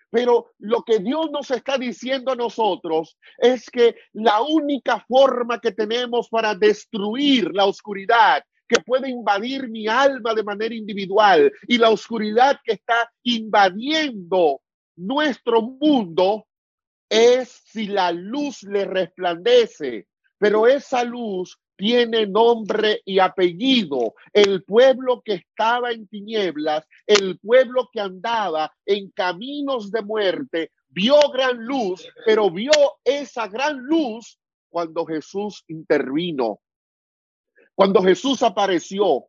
Pero 0.10 0.52
lo 0.60 0.84
que 0.84 1.00
Dios 1.00 1.30
nos 1.32 1.52
está 1.52 1.78
diciendo 1.78 2.32
a 2.32 2.36
nosotros 2.36 3.18
es 3.38 3.70
que 3.70 3.96
la 4.14 4.42
única 4.42 5.04
forma 5.08 5.60
que 5.60 5.72
tenemos 5.72 6.30
para 6.30 6.56
destruir 6.56 7.52
la 7.54 7.66
oscuridad 7.66 8.44
que 8.68 8.82
puede 8.82 9.10
invadir 9.10 9.70
mi 9.70 9.88
alma 9.88 10.34
de 10.34 10.44
manera 10.44 10.76
individual 10.76 11.52
y 11.68 11.78
la 11.78 11.90
oscuridad 11.90 12.60
que 12.64 12.74
está 12.74 13.12
invadiendo 13.24 14.62
nuestro 14.96 15.62
mundo 15.62 16.46
es 17.10 17.62
si 17.66 17.88
la 17.88 18.12
luz 18.12 18.64
le 18.64 18.86
resplandece. 18.86 20.08
Pero 20.38 20.68
esa 20.68 21.04
luz 21.04 21.58
tiene 21.78 22.26
nombre 22.26 23.02
y 23.06 23.20
apellido. 23.20 24.16
El 24.34 24.64
pueblo 24.64 25.22
que 25.24 25.36
estaba 25.36 25.92
en 25.92 26.08
tinieblas, 26.08 26.86
el 27.06 27.40
pueblo 27.40 27.90
que 27.94 28.02
andaba 28.02 28.74
en 28.86 29.12
caminos 29.12 29.92
de 29.92 30.02
muerte, 30.02 30.72
vio 30.90 31.16
gran 31.32 31.64
luz, 31.64 32.06
pero 32.26 32.50
vio 32.50 32.72
esa 33.06 33.48
gran 33.48 33.78
luz 33.78 34.40
cuando 34.70 35.06
Jesús 35.06 35.64
intervino. 35.68 36.60
cuando 37.76 38.02
Jesús 38.02 38.42
apareció, 38.42 39.28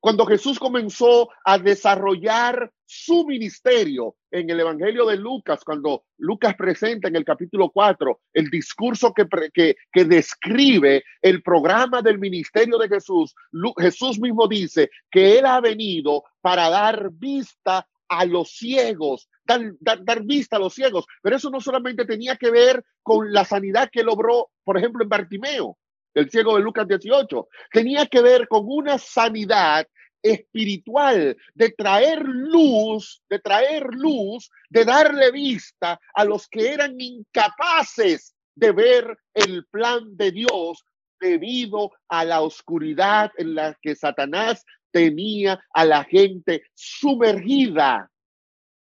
cuando 0.00 0.26
Jesús 0.26 0.58
comenzó 0.58 1.28
a 1.44 1.58
desarrollar 1.58 2.70
su 2.86 3.26
ministerio 3.26 4.16
en 4.30 4.50
el 4.50 4.60
Evangelio 4.60 5.06
de 5.06 5.16
Lucas, 5.16 5.64
cuando 5.64 6.04
Lucas 6.18 6.54
presenta 6.56 7.08
en 7.08 7.16
el 7.16 7.24
capítulo 7.24 7.70
4 7.70 8.20
el 8.34 8.50
discurso 8.50 9.12
que, 9.12 9.26
que, 9.52 9.76
que 9.92 10.04
describe 10.04 11.04
el 11.22 11.42
programa 11.42 12.02
del 12.02 12.18
ministerio 12.18 12.78
de 12.78 12.88
Jesús, 12.88 13.34
Jesús 13.78 14.20
mismo 14.20 14.46
dice 14.46 14.90
que 15.10 15.38
Él 15.38 15.46
ha 15.46 15.60
venido 15.60 16.24
para 16.40 16.68
dar 16.68 17.10
vista 17.10 17.86
a 18.08 18.24
los 18.24 18.50
ciegos, 18.50 19.28
dar, 19.44 19.60
dar, 19.80 20.22
vista 20.24 20.56
a 20.56 20.60
los 20.60 20.74
ciegos. 20.74 21.06
Pero 21.22 21.36
eso 21.36 21.50
no 21.50 21.60
solamente 21.60 22.04
tenía 22.04 22.36
que 22.36 22.50
ver 22.50 22.84
con 23.02 23.32
la 23.32 23.44
sanidad 23.44 23.88
que 23.90 24.02
logró, 24.02 24.50
por 24.62 24.78
ejemplo, 24.78 25.02
en 25.02 25.08
Bartimeo, 25.08 25.78
el 26.14 26.30
ciego 26.30 26.56
de 26.56 26.62
Lucas 26.62 26.86
18. 26.88 27.48
Tenía 27.72 28.06
que 28.06 28.22
ver 28.22 28.48
con 28.48 28.64
una 28.66 28.98
sanidad 28.98 29.86
espiritual, 30.22 31.36
de 31.54 31.70
traer 31.72 32.22
luz, 32.22 33.22
de 33.28 33.38
traer 33.40 33.84
luz, 33.90 34.50
de 34.70 34.84
darle 34.84 35.30
vista 35.30 36.00
a 36.14 36.24
los 36.24 36.48
que 36.48 36.72
eran 36.72 36.98
incapaces 36.98 38.34
de 38.54 38.72
ver 38.72 39.18
el 39.34 39.66
plan 39.66 40.16
de 40.16 40.32
Dios 40.32 40.82
debido 41.20 41.92
a 42.08 42.24
la 42.24 42.40
oscuridad 42.40 43.32
en 43.36 43.54
la 43.54 43.76
que 43.82 43.94
Satanás 43.94 44.64
tenía 44.90 45.62
a 45.74 45.84
la 45.84 46.04
gente 46.04 46.64
sumergida. 46.72 48.10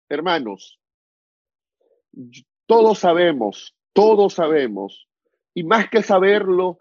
Hermanos, 0.09 0.79
todos 2.67 2.99
sabemos, 3.01 3.75
todos 3.93 4.35
sabemos, 4.35 5.09
y 5.55 5.65
más 5.65 5.91
que 5.91 6.03
saberlo, 6.03 6.79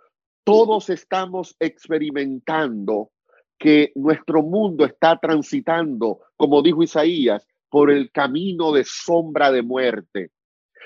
todos 0.47 0.89
estamos 0.89 1.57
experimentando 1.59 3.11
que 3.59 3.91
nuestro 3.95 4.43
mundo 4.43 4.85
está 4.85 5.19
transitando, 5.19 6.21
como 6.37 6.61
dijo 6.61 6.83
Isaías, 6.83 7.45
por 7.69 7.91
el 7.91 8.09
camino 8.13 8.71
de 8.71 8.85
sombra 8.85 9.51
de 9.51 9.61
muerte. 9.61 10.31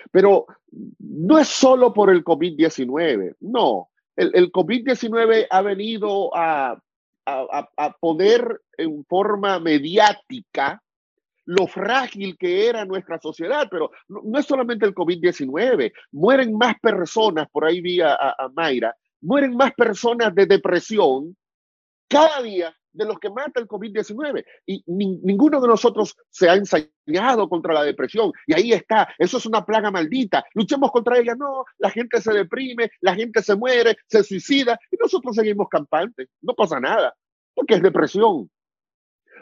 Pero 0.09 0.47
no 0.97 1.37
es 1.37 1.47
solo 1.47 1.93
por 1.93 2.09
el 2.09 2.23
COVID-19, 2.23 3.35
no. 3.41 3.89
El, 4.15 4.51
COVID-19 4.51 5.45
ha 5.47 5.61
venido 5.61 6.35
a, 6.35 6.81
a, 7.27 7.97
poner 7.99 8.61
en 8.77 9.05
forma 9.05 9.59
mediática 9.59 10.81
lo 11.45 11.67
frágil 11.67 12.35
que 12.35 12.67
era 12.67 12.83
nuestra 12.85 13.19
sociedad, 13.19 13.67
pero 13.69 13.91
no, 14.07 14.39
es 14.39 14.45
solamente 14.47 14.87
el 14.87 14.95
COVID-19, 14.95 15.91
mueren 16.13 16.57
más 16.57 16.79
personas, 16.79 17.47
por 17.51 17.65
ahí 17.65 17.79
vi 17.79 18.01
a, 18.01 18.35
Mayra, 18.55 18.95
mueren 19.21 19.55
más 19.55 19.73
personas 19.73 20.33
de 20.35 20.45
depresión 20.45 21.35
cada 22.07 22.41
día 22.41 22.75
de 22.93 23.05
los 23.05 23.19
que 23.19 23.29
mata 23.29 23.59
el 23.59 23.67
COVID-19. 23.67 24.43
Y 24.65 24.83
ninguno 24.87 25.61
de 25.61 25.67
nosotros 25.67 26.15
se 26.29 26.49
ha 26.49 26.55
ensayado 26.55 27.47
contra 27.47 27.73
la 27.73 27.83
depresión. 27.83 28.31
Y 28.45 28.53
ahí 28.53 28.73
está, 28.73 29.07
eso 29.17 29.37
es 29.37 29.45
una 29.45 29.65
plaga 29.65 29.91
maldita. 29.91 30.43
Luchemos 30.53 30.91
contra 30.91 31.17
ella. 31.17 31.35
No, 31.35 31.65
la 31.77 31.89
gente 31.89 32.21
se 32.21 32.33
deprime, 32.33 32.91
la 32.99 33.15
gente 33.15 33.41
se 33.41 33.55
muere, 33.55 33.97
se 34.07 34.23
suicida 34.23 34.77
y 34.91 34.97
nosotros 34.97 35.35
seguimos 35.35 35.69
campantes. 35.69 36.27
No 36.41 36.53
pasa 36.53 36.79
nada, 36.79 37.15
porque 37.53 37.75
es 37.75 37.81
depresión. 37.81 38.49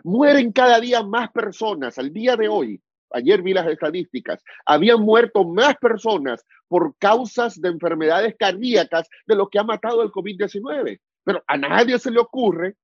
Mueren 0.04 0.52
cada 0.52 0.80
día 0.80 1.04
más 1.04 1.32
personas. 1.32 1.98
Al 1.98 2.14
día 2.14 2.36
de 2.36 2.48
hoy, 2.48 2.82
ayer 3.12 3.42
vi 3.42 3.54
las 3.54 3.68
estadísticas, 3.68 4.44
habían 4.66 5.02
muerto 5.02 5.46
más 5.46 5.76
personas 5.78 6.46
por 6.68 6.96
causas 6.98 7.60
de 7.60 7.70
enfermedades 7.70 8.36
cardíacas 8.38 9.08
de 9.26 9.36
lo 9.36 9.50
que 9.50 9.60
ha 9.60 9.64
matado 9.64 10.04
el 10.04 10.12
COVID-19. 10.12 11.00
Pero 11.24 11.44
a 11.48 11.58
nadie 11.58 12.00
se 12.00 12.12
le 12.12 12.20
ocurre 12.20 12.76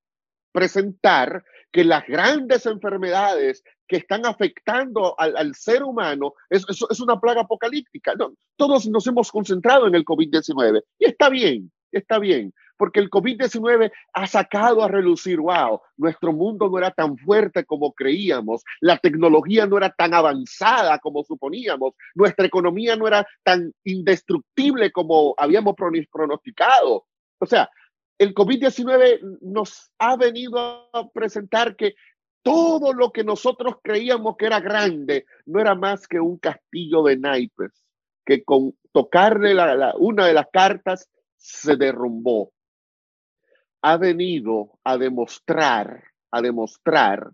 presentar 0.52 1.44
que 1.70 1.84
las 1.84 2.06
grandes 2.06 2.64
enfermedades 2.66 3.62
que 3.86 3.96
están 3.96 4.26
afectando 4.26 5.14
al, 5.18 5.54
ser 5.54 5.82
humano 5.82 6.34
es, 6.48 6.64
una 7.00 7.20
plaga 7.20 7.42
apocalíptica. 7.42 8.14
Todos 8.56 8.86
nos 8.86 9.06
hemos 9.06 9.30
concentrado 9.30 9.86
en 9.86 9.94
el 9.94 10.04
COVID-19 10.04 10.82
y 10.98 11.06
está 11.06 11.28
bien, 11.28 11.70
está 11.92 12.18
bien, 12.18 12.52
porque 12.76 13.00
el 13.00 13.10
COVID-19 13.10 13.90
ha 14.12 14.26
sacado 14.26 14.82
a 14.82 14.88
relucir, 14.88 15.40
wow, 15.40 15.80
nuestro 15.96 16.32
mundo 16.32 16.68
no 16.68 16.78
era 16.78 16.90
tan 16.90 17.16
fuerte 17.16 17.64
como 17.64 17.92
creíamos, 17.92 18.62
la 18.80 18.98
tecnología 18.98 19.66
no 19.66 19.76
era 19.78 19.90
tan 19.90 20.14
avanzada 20.14 20.98
como 20.98 21.24
suponíamos, 21.24 21.94
nuestra 22.14 22.46
economía 22.46 22.96
no 22.96 23.06
era 23.08 23.26
tan 23.42 23.72
indestructible 23.84 24.92
como 24.92 25.34
habíamos 25.38 25.74
pronosticado. 25.74 27.06
O 27.38 27.46
sea, 27.46 27.68
el 28.18 28.34
COVID-19 28.34 29.38
nos 29.42 29.90
ha 29.98 30.16
venido 30.16 30.58
a 30.92 31.08
presentar 31.12 31.76
que 31.76 31.94
todo 32.42 32.92
lo 32.92 33.10
que 33.10 33.24
nosotros 33.24 33.76
creíamos 33.82 34.36
que 34.36 34.46
era 34.46 34.60
grande 34.60 35.26
no 35.46 35.60
era 35.60 35.74
más 35.74 36.06
que 36.06 36.20
un 36.20 36.38
castillo 36.38 37.02
de 37.02 37.16
naipes, 37.18 37.72
que 38.24 38.44
con 38.44 38.74
tocarle 38.92 39.54
una 39.98 40.26
de 40.26 40.32
las 40.32 40.46
cartas 40.52 41.10
se 41.36 41.76
derrumbó. 41.76 42.52
Ha 43.88 43.98
venido 43.98 44.80
a 44.82 44.98
demostrar, 44.98 46.02
a 46.32 46.42
demostrar 46.42 47.30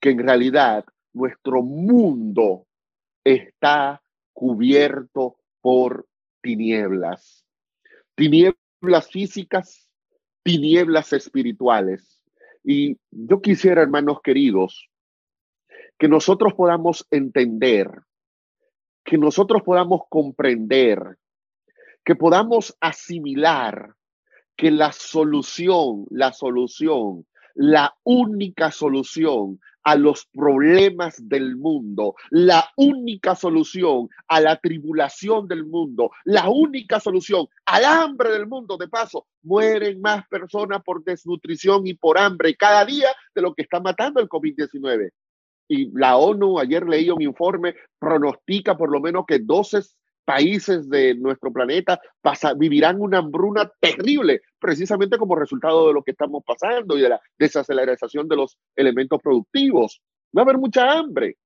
que 0.00 0.10
en 0.10 0.20
realidad 0.20 0.84
nuestro 1.12 1.64
mundo 1.64 2.68
está 3.24 4.00
cubierto 4.32 5.40
por 5.60 6.06
tinieblas. 6.40 7.44
Tinieblas 8.14 9.10
físicas, 9.10 9.88
tinieblas 10.44 11.12
espirituales. 11.12 12.22
Y 12.62 12.96
yo 13.10 13.42
quisiera, 13.42 13.82
hermanos 13.82 14.20
queridos, 14.22 14.88
que 15.98 16.06
nosotros 16.06 16.54
podamos 16.54 17.04
entender, 17.10 17.90
que 19.04 19.18
nosotros 19.18 19.64
podamos 19.64 20.02
comprender, 20.08 21.18
que 22.04 22.14
podamos 22.14 22.76
asimilar 22.80 23.96
que 24.56 24.70
la 24.70 24.92
solución, 24.92 26.06
la 26.10 26.32
solución, 26.32 27.26
la 27.54 27.94
única 28.04 28.70
solución 28.70 29.60
a 29.86 29.94
los 29.94 30.26
problemas 30.26 31.16
del 31.28 31.56
mundo, 31.56 32.16
la 32.30 32.68
única 32.76 33.36
solución 33.36 34.08
a 34.26 34.40
la 34.40 34.56
tribulación 34.56 35.46
del 35.46 35.64
mundo, 35.64 36.10
la 36.24 36.50
única 36.50 36.98
solución 36.98 37.46
al 37.66 37.84
hambre 37.84 38.32
del 38.32 38.48
mundo. 38.48 38.76
De 38.76 38.88
paso, 38.88 39.26
mueren 39.42 40.00
más 40.00 40.26
personas 40.26 40.82
por 40.82 41.04
desnutrición 41.04 41.86
y 41.86 41.94
por 41.94 42.18
hambre 42.18 42.56
cada 42.56 42.84
día 42.84 43.10
de 43.32 43.42
lo 43.42 43.54
que 43.54 43.62
está 43.62 43.78
matando 43.78 44.20
el 44.20 44.28
COVID-19. 44.28 45.10
Y 45.68 45.96
la 45.96 46.16
ONU, 46.16 46.58
ayer 46.58 46.84
leí 46.84 47.08
un 47.10 47.22
informe, 47.22 47.76
pronostica 47.98 48.76
por 48.76 48.90
lo 48.90 49.00
menos 49.00 49.24
que 49.24 49.38
12 49.38 49.82
países 50.26 50.90
de 50.90 51.14
nuestro 51.14 51.52
planeta 51.52 51.98
vivirán 52.58 53.00
una 53.00 53.18
hambruna 53.18 53.70
terrible, 53.80 54.42
precisamente 54.58 55.16
como 55.16 55.36
resultado 55.36 55.86
de 55.86 55.94
lo 55.94 56.02
que 56.02 56.10
estamos 56.10 56.42
pasando 56.44 56.98
y 56.98 57.02
de 57.02 57.10
la 57.10 57.20
desaceleración 57.38 58.28
de 58.28 58.36
los 58.36 58.58
elementos 58.74 59.22
productivos. 59.22 60.02
Va 60.36 60.42
a 60.42 60.44
haber 60.44 60.58
mucha 60.58 60.92
hambre. 60.92 61.38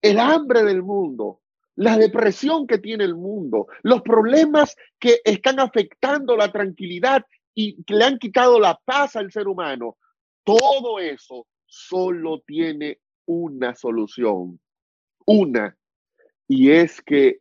El 0.00 0.20
hambre 0.20 0.62
del 0.62 0.82
mundo, 0.82 1.40
la 1.74 1.98
depresión 1.98 2.68
que 2.68 2.78
tiene 2.78 3.04
el 3.04 3.16
mundo, 3.16 3.66
los 3.82 4.00
problemas 4.02 4.76
que 4.98 5.20
están 5.24 5.58
afectando 5.58 6.36
la 6.36 6.52
tranquilidad 6.52 7.24
y 7.52 7.82
que 7.82 7.94
le 7.94 8.04
han 8.04 8.18
quitado 8.18 8.60
la 8.60 8.78
paz 8.84 9.16
al 9.16 9.32
ser 9.32 9.48
humano, 9.48 9.96
todo 10.44 11.00
eso 11.00 11.46
solo 11.66 12.40
tiene 12.46 13.00
una 13.26 13.74
solución, 13.74 14.60
una, 15.26 15.76
y 16.46 16.70
es 16.70 17.02
que 17.02 17.40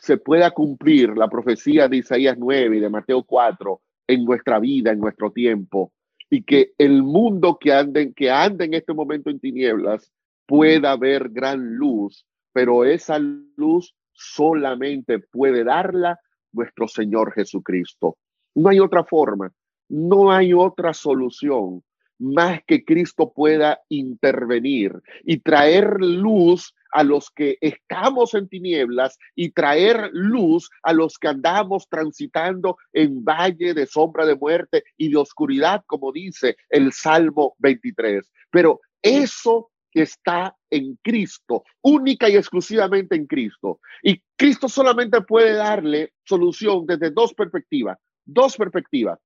se 0.00 0.16
pueda 0.16 0.50
cumplir 0.50 1.16
la 1.16 1.28
profecía 1.28 1.88
de 1.88 1.98
Isaías 1.98 2.36
9 2.38 2.76
y 2.76 2.80
de 2.80 2.90
Mateo 2.90 3.22
4 3.22 3.80
en 4.08 4.24
nuestra 4.24 4.58
vida, 4.58 4.92
en 4.92 4.98
nuestro 4.98 5.30
tiempo, 5.30 5.92
y 6.30 6.42
que 6.42 6.72
el 6.78 7.02
mundo 7.02 7.58
que 7.60 7.72
ande, 7.72 8.12
que 8.12 8.30
ande 8.30 8.64
en 8.64 8.74
este 8.74 8.92
momento 8.92 9.30
en 9.30 9.40
tinieblas 9.40 10.12
pueda 10.46 10.96
ver 10.96 11.30
gran 11.30 11.76
luz, 11.76 12.26
pero 12.52 12.84
esa 12.84 13.18
luz 13.18 13.94
solamente 14.12 15.18
puede 15.18 15.64
darla 15.64 16.18
nuestro 16.52 16.86
Señor 16.88 17.32
Jesucristo. 17.32 18.16
No 18.54 18.68
hay 18.68 18.80
otra 18.80 19.04
forma, 19.04 19.52
no 19.88 20.30
hay 20.30 20.52
otra 20.52 20.92
solución 20.92 21.82
más 22.18 22.60
que 22.66 22.84
Cristo 22.84 23.32
pueda 23.34 23.80
intervenir 23.88 24.92
y 25.24 25.38
traer 25.40 26.00
luz 26.00 26.74
a 26.94 27.02
los 27.02 27.28
que 27.30 27.58
estamos 27.60 28.34
en 28.34 28.48
tinieblas 28.48 29.18
y 29.34 29.50
traer 29.50 30.10
luz 30.12 30.70
a 30.84 30.92
los 30.92 31.18
que 31.18 31.26
andamos 31.26 31.88
transitando 31.88 32.78
en 32.92 33.24
valle 33.24 33.74
de 33.74 33.86
sombra 33.86 34.24
de 34.24 34.36
muerte 34.36 34.84
y 34.96 35.10
de 35.10 35.16
oscuridad, 35.16 35.82
como 35.86 36.12
dice 36.12 36.56
el 36.70 36.92
Salmo 36.92 37.56
23. 37.58 38.30
Pero 38.48 38.80
eso 39.02 39.72
está 39.92 40.56
en 40.70 40.96
Cristo, 41.02 41.64
única 41.82 42.28
y 42.28 42.36
exclusivamente 42.36 43.16
en 43.16 43.26
Cristo. 43.26 43.80
Y 44.00 44.22
Cristo 44.36 44.68
solamente 44.68 45.20
puede 45.22 45.54
darle 45.54 46.12
solución 46.24 46.86
desde 46.86 47.10
dos 47.10 47.34
perspectivas, 47.34 47.98
dos 48.24 48.56
perspectivas. 48.56 49.18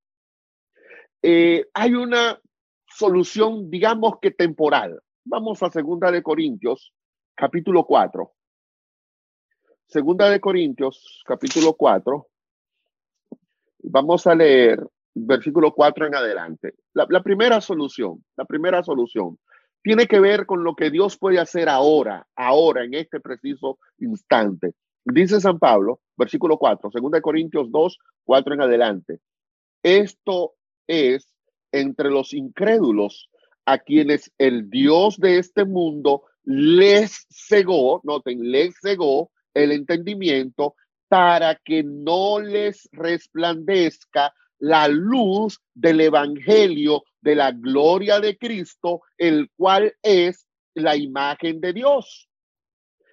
eh, 1.23 1.67
hay 1.75 1.95
una 1.95 2.41
solución, 2.87 3.69
digamos 3.71 4.15
que 4.23 4.31
temporal. 4.31 5.01
Vamos 5.25 5.63
a 5.63 5.71
Segunda 5.71 6.11
de 6.11 6.23
Corintios, 6.23 6.93
capítulo 7.39 7.85
4. 7.85 8.33
Segunda 9.87 10.29
de 10.29 10.41
Corintios, 10.41 11.23
capítulo 11.25 11.73
4. 11.73 12.27
Vamos 13.85 14.27
a 14.27 14.35
leer 14.35 14.85
versículo 15.15 15.73
4 15.73 16.09
en 16.09 16.17
adelante. 16.17 16.75
La, 16.95 17.07
la, 17.09 17.23
primera 17.23 17.61
solución, 17.61 18.25
la 18.37 18.45
primera 18.45 18.83
solución 18.83 19.39
tiene 19.83 20.09
que 20.09 20.19
ver 20.19 20.47
con 20.47 20.65
lo 20.65 20.75
que 20.75 20.91
Dios 20.91 21.17
puede 21.17 21.39
hacer 21.39 21.69
ahora, 21.69 22.27
ahora, 22.35 22.83
en 22.83 22.95
este 22.95 23.21
preciso 23.21 23.79
instante. 23.99 24.75
Dice 25.05 25.41
San 25.41 25.61
Pablo, 25.61 26.01
versículo 26.17 26.59
4, 26.59 26.91
2 26.93 27.21
Corintios 27.23 27.71
2, 27.71 27.99
4 28.25 28.55
en 28.55 28.63
adelante. 28.63 29.21
Esto 29.85 30.55
es 30.89 31.33
entre 31.71 32.11
los 32.11 32.35
incrédulos 32.35 33.31
a 33.65 33.79
quienes 33.79 34.33
el 34.39 34.69
Dios 34.71 35.19
de 35.19 35.39
este 35.39 35.65
mundo 35.65 36.25
les 36.51 37.27
cegó, 37.29 38.01
noten, 38.05 38.41
les 38.51 38.75
cegó 38.81 39.31
el 39.53 39.71
entendimiento 39.71 40.77
para 41.07 41.57
que 41.57 41.83
no 41.83 42.41
les 42.41 42.89
resplandezca 42.91 44.33
la 44.59 44.89
luz 44.89 45.61
del 45.75 46.01
Evangelio 46.01 47.05
de 47.21 47.35
la 47.35 47.53
gloria 47.53 48.19
de 48.21 48.39
Cristo, 48.39 49.03
el 49.19 49.51
cual 49.59 49.95
es 50.03 50.47
la 50.73 50.97
imagen 50.97 51.61
de 51.61 51.75
Dios. 51.75 52.31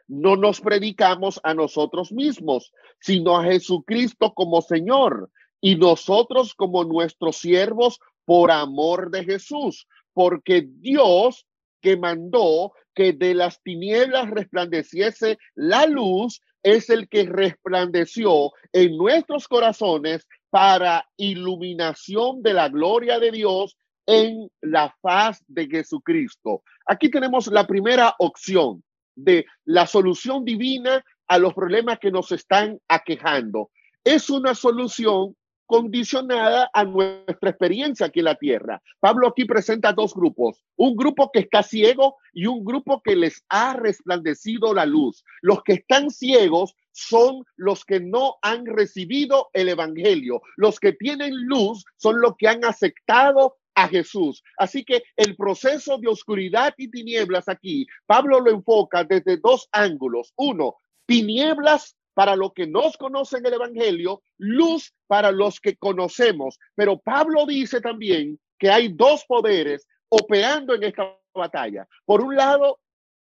No 0.08 0.38
nos 0.38 0.62
predicamos 0.62 1.42
a 1.44 1.54
nosotros 1.54 2.14
mismos, 2.14 2.72
sino 3.02 3.36
a 3.36 3.44
Jesucristo 3.44 4.34
como 4.34 4.62
Señor 4.62 5.30
y 5.60 5.76
nosotros 5.76 6.54
como 6.54 6.86
nuestros 6.86 7.36
siervos 7.36 8.00
por 8.24 8.50
amor 8.50 9.12
de 9.12 9.26
Jesús, 9.26 9.88
porque 10.14 10.66
Dios 10.66 11.46
que 11.86 11.98
mandó 11.98 12.74
que 12.96 13.14
de 13.14 13.36
las 13.36 13.62
tinieblas 13.62 14.32
resplandeciese 14.32 15.38
la 15.54 15.86
luz, 15.86 16.42
es 16.64 16.90
el 16.90 17.08
que 17.08 17.26
resplandeció 17.26 18.54
en 18.74 18.98
nuestros 18.98 19.48
corazones 19.48 20.28
para 20.50 21.08
iluminación 21.16 22.42
de 22.42 22.54
la 22.54 22.70
gloria 22.70 23.20
de 23.20 23.30
Dios 23.30 23.78
en 24.08 24.50
la 24.62 24.96
faz 25.00 25.44
de 25.48 25.68
Jesucristo. 25.68 26.64
Aquí 26.88 27.12
tenemos 27.12 27.46
la 27.48 27.68
primera 27.68 28.16
opción 28.18 28.84
de 29.16 29.46
la 29.66 29.86
solución 29.86 30.44
divina 30.44 31.06
a 31.28 31.38
los 31.38 31.54
problemas 31.54 32.00
que 32.00 32.10
nos 32.10 32.32
están 32.32 32.80
aquejando. 32.88 33.70
Es 34.04 34.32
una 34.32 34.56
solución 34.56 35.36
condicionada 35.66 36.70
a 36.74 36.84
nuestra 36.84 37.50
experiencia 37.50 38.08
aquí 38.08 38.20
en 38.20 38.26
la 38.26 38.36
tierra. 38.36 38.82
Pablo 39.00 39.28
aquí 39.28 39.46
presenta 39.46 39.94
dos 39.94 40.14
grupos, 40.14 40.64
un 40.76 40.96
grupo 40.96 41.32
que 41.32 41.40
está 41.40 41.64
ciego 41.64 42.18
y 42.34 42.46
un 42.46 42.64
grupo 42.64 43.02
que 43.02 43.16
les 43.16 43.44
ha 43.50 43.74
resplandecido 43.74 44.74
la 44.74 44.86
luz. 44.86 45.24
Los 45.42 45.64
que 45.64 45.74
están 45.74 46.10
ciegos 46.10 46.76
son 46.92 47.44
los 47.56 47.84
que 47.84 48.00
no 48.00 48.36
han 48.42 48.66
recibido 48.66 49.50
el 49.54 49.70
Evangelio. 49.70 50.42
Los 50.56 50.80
que 50.80 50.94
tienen 50.94 51.34
luz 51.48 51.84
son 51.98 52.22
los 52.22 52.36
que 52.38 52.48
han 52.48 52.64
aceptado 52.64 53.58
a 53.76 53.88
Jesús. 53.90 54.44
Así 54.58 54.86
que 54.86 55.04
el 55.18 55.36
proceso 55.36 55.98
de 55.98 56.08
oscuridad 56.08 56.74
y 56.78 56.90
tinieblas 56.90 57.50
aquí, 57.50 57.86
Pablo 58.06 58.40
lo 58.40 58.52
enfoca 58.52 59.04
desde 59.04 59.38
dos 59.38 59.68
ángulos. 59.72 60.34
Uno, 60.38 60.78
tinieblas 61.06 61.98
para 62.16 62.36
los 62.36 62.54
que 62.54 62.66
nos 62.66 62.98
conocen 62.98 63.46
el 63.46 63.54
Evangelio, 63.54 64.24
luz 64.38 64.96
para 65.06 65.32
los 65.32 65.60
que 65.60 65.76
conocemos. 65.76 66.58
Pero 66.74 66.98
Pablo 66.98 67.46
dice 67.46 67.82
también 67.82 68.40
que 68.58 68.72
hay 68.72 68.88
dos 68.88 69.26
poderes 69.26 69.86
operando 70.10 70.74
en 70.74 70.84
esta 70.84 71.16
batalla. 71.34 71.88
Por 72.06 72.22
un 72.22 72.36
lado 72.36 72.80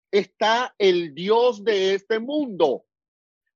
está 0.10 0.73
el 0.78 1.13
Dios 1.13 1.63
de 1.63 1.95
este 1.95 2.19
mundo, 2.19 2.86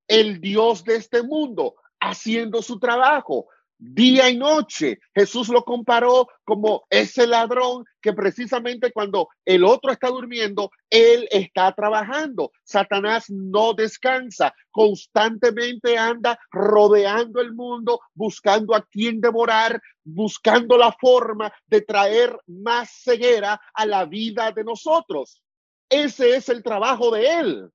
el 0.08 0.42
Dios 0.42 0.84
de 0.84 0.98
este 0.98 1.24
mundo 1.24 1.76
haciendo 2.02 2.62
su 2.62 2.78
trabajo, 2.78 3.48
día 3.82 4.30
y 4.30 4.38
noche. 4.38 5.00
Jesús 5.14 5.50
lo 5.50 5.64
comparó 5.64 6.28
como 6.46 6.86
ese 6.90 7.26
ladrón 7.26 7.84
que 8.00 8.14
precisamente 8.14 8.92
cuando 8.92 9.28
el 9.44 9.64
otro 9.64 9.92
está 9.92 10.10
durmiendo, 10.10 10.70
él 10.90 11.28
está 11.32 11.74
trabajando. 11.74 12.52
Satanás 12.64 13.26
no 13.30 13.74
descansa, 13.74 14.54
constantemente 14.70 15.98
anda 15.98 16.40
rodeando 16.52 17.42
el 17.42 17.54
mundo, 17.54 18.00
buscando 18.14 18.76
a 18.76 18.86
quien 18.86 19.20
devorar, 19.20 19.82
buscando 20.04 20.78
la 20.78 20.92
forma 20.94 21.52
de 21.66 21.82
traer 21.82 22.38
más 22.46 22.92
ceguera 23.04 23.60
a 23.74 23.86
la 23.86 24.06
vida 24.06 24.52
de 24.52 24.64
nosotros. 24.64 25.42
Ese 25.90 26.36
es 26.36 26.50
el 26.50 26.64
trabajo 26.64 27.12
de 27.12 27.40
él. 27.40 27.70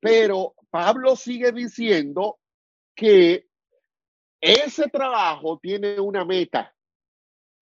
Pero 0.00 0.54
Pablo 0.70 1.16
sigue 1.16 1.50
diciendo 1.50 2.38
que 2.94 3.47
ese 4.40 4.88
trabajo 4.88 5.58
tiene 5.60 6.00
una 6.00 6.24
meta, 6.24 6.74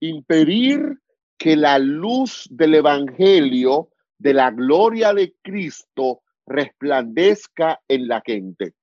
impedir 0.01 0.99
que 1.39 1.57
la 1.57 1.79
luz 1.79 2.47
del 2.51 2.77
Evangelio 2.77 3.91
de 4.19 4.35
la 4.35 4.51
gloria 4.51 5.13
de 5.13 5.35
Cristo 5.43 6.23
resplandezca 6.47 7.81
en 7.89 8.09
la 8.09 8.23
gente. 8.25 8.75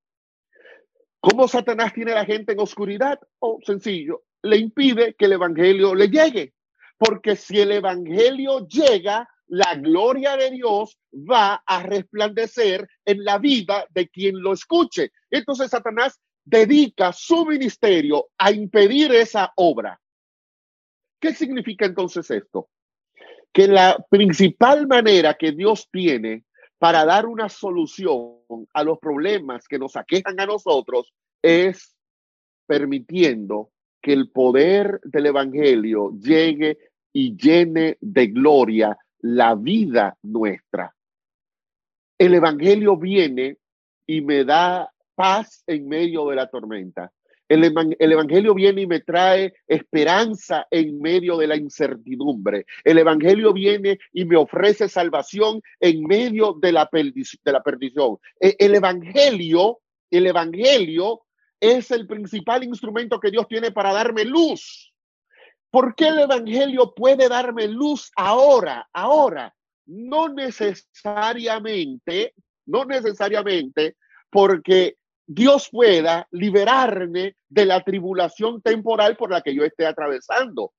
¿Cómo 1.19 1.47
Satanás 1.47 1.93
tiene 1.93 2.11
a 2.11 2.15
la 2.15 2.25
gente 2.25 2.53
en 2.53 2.59
oscuridad? 2.59 3.19
Oh, 3.39 3.59
sencillo, 3.63 4.23
le 4.41 4.57
impide 4.57 5.15
que 5.15 5.25
el 5.25 5.33
Evangelio 5.33 5.95
le 5.95 6.09
llegue. 6.09 6.53
Porque 6.97 7.35
si 7.35 7.59
el 7.59 7.71
Evangelio 7.71 8.67
llega, 8.67 9.27
la 9.47 9.75
gloria 9.75 10.35
de 10.37 10.51
Dios 10.51 10.97
va 11.13 11.63
a 11.65 11.83
resplandecer 11.83 12.87
en 13.05 13.23
la 13.23 13.37
vida 13.37 13.85
de 13.89 14.07
quien 14.09 14.41
lo 14.41 14.53
escuche. 14.53 15.11
Entonces 15.29 15.69
Satanás 15.69 16.19
dedica 16.45 17.13
su 17.13 17.45
ministerio 17.45 18.27
a 18.37 18.51
impedir 18.51 19.11
esa 19.13 19.51
obra. 19.55 19.99
¿Qué 21.19 21.33
significa 21.33 21.85
entonces 21.85 22.29
esto? 22.31 22.69
Que 23.51 23.67
la 23.67 24.03
principal 24.09 24.87
manera 24.87 25.35
que 25.35 25.51
Dios 25.51 25.87
tiene 25.91 26.43
para 26.77 27.05
dar 27.05 27.25
una 27.25 27.47
solución 27.47 28.67
a 28.73 28.83
los 28.83 28.99
problemas 28.99 29.67
que 29.67 29.79
nos 29.79 29.95
aquejan 29.95 30.39
a 30.39 30.45
nosotros 30.45 31.13
es 31.41 31.95
permitiendo 32.65 33.71
que 34.01 34.11
el 34.11 34.29
poder 34.31 34.99
del 35.03 35.27
Evangelio 35.27 36.11
llegue 36.19 36.77
y 37.13 37.37
llene 37.37 37.97
de 38.01 38.27
gloria 38.27 38.97
la 39.19 39.55
vida 39.55 40.17
nuestra. 40.23 40.93
El 42.17 42.33
Evangelio 42.33 42.97
viene 42.97 43.57
y 44.05 44.19
me 44.21 44.43
da 44.43 44.92
paz 45.15 45.63
en 45.67 45.87
medio 45.87 46.27
de 46.27 46.35
la 46.35 46.47
tormenta. 46.47 47.11
El, 47.49 47.63
Evangelio 48.11 48.53
viene 48.55 48.81
y 48.81 48.87
me 48.87 49.01
trae 49.01 49.53
esperanza 49.67 50.65
en 50.71 50.99
medio 50.99 51.37
de 51.37 51.45
la 51.47 51.55
incertidumbre. 51.55 52.65
El 52.83 52.97
Evangelio 52.97 53.53
viene 53.53 53.99
y 54.11 54.25
me 54.25 54.37
ofrece 54.37 54.89
salvación 54.89 55.61
en 55.79 56.03
medio 56.03 56.57
de 56.59 56.71
la, 56.71 56.89
de 56.91 57.51
la 57.51 57.61
perdición. 57.61 58.17
E, 58.39 58.55
el 58.57 58.73
Evangelio, 58.75 59.81
el 60.09 60.25
Evangelio 60.25 61.21
es 61.59 61.91
el 61.91 62.07
principal 62.07 62.63
instrumento 62.63 63.19
que 63.19 63.29
Dios 63.29 63.47
tiene 63.47 63.69
para 63.71 63.93
darme 63.93 64.25
luz. 64.25 64.91
¿Por 65.69 65.93
qué 65.95 66.07
el 66.07 66.17
Evangelio 66.19 66.95
puede 66.95 67.29
darme 67.29 67.67
luz 67.67 68.11
ahora? 68.15 68.89
Ahora, 68.93 69.53
no 69.85 70.29
necesariamente, 70.29 72.33
no 72.65 72.85
necesariamente 72.85 73.97
porque 74.29 74.95
Dios 75.25 75.69
pueda 75.71 76.27
liberarme 76.31 77.35
de 77.49 77.65
la 77.65 77.81
tribulación 77.81 78.61
temporal 78.61 79.15
por 79.15 79.31
la 79.31 79.41
que 79.41 79.55
yo 79.55 79.63
esté 79.63 79.85
atravesando. 79.85 80.73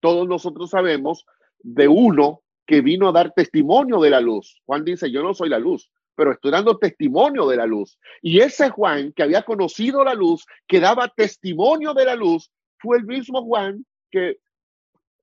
Todos 0.00 0.28
nosotros 0.28 0.70
sabemos 0.70 1.24
de 1.60 1.88
uno 1.88 2.42
que 2.66 2.80
vino 2.80 3.08
a 3.08 3.12
dar 3.12 3.32
testimonio 3.32 4.00
de 4.00 4.10
la 4.10 4.20
luz. 4.20 4.60
Juan 4.66 4.84
dice, 4.84 5.10
yo 5.10 5.22
no 5.22 5.34
soy 5.34 5.48
la 5.48 5.58
luz, 5.58 5.90
pero 6.14 6.32
estoy 6.32 6.50
dando 6.50 6.78
testimonio 6.78 7.46
de 7.46 7.56
la 7.56 7.66
luz. 7.66 7.98
Y 8.22 8.40
ese 8.40 8.70
Juan 8.70 9.12
que 9.12 9.22
había 9.22 9.42
conocido 9.42 10.04
la 10.04 10.14
luz, 10.14 10.44
que 10.66 10.80
daba 10.80 11.08
testimonio 11.08 11.94
de 11.94 12.04
la 12.04 12.14
luz, 12.14 12.50
fue 12.78 12.98
el 12.98 13.04
mismo 13.04 13.42
Juan 13.44 13.84
que 14.10 14.38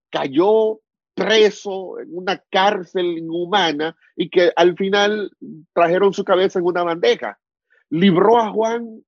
cayó 0.10 0.80
preso 1.14 2.00
en 2.00 2.10
una 2.12 2.42
cárcel 2.50 3.18
inhumana 3.18 3.96
y 4.16 4.30
que 4.30 4.52
al 4.56 4.76
final 4.76 5.32
trajeron 5.74 6.14
su 6.14 6.24
cabeza 6.24 6.60
en 6.60 6.66
una 6.66 6.84
bandeja. 6.84 7.40
¿Libró 7.92 8.40
a 8.40 8.52
Juan 8.52 9.04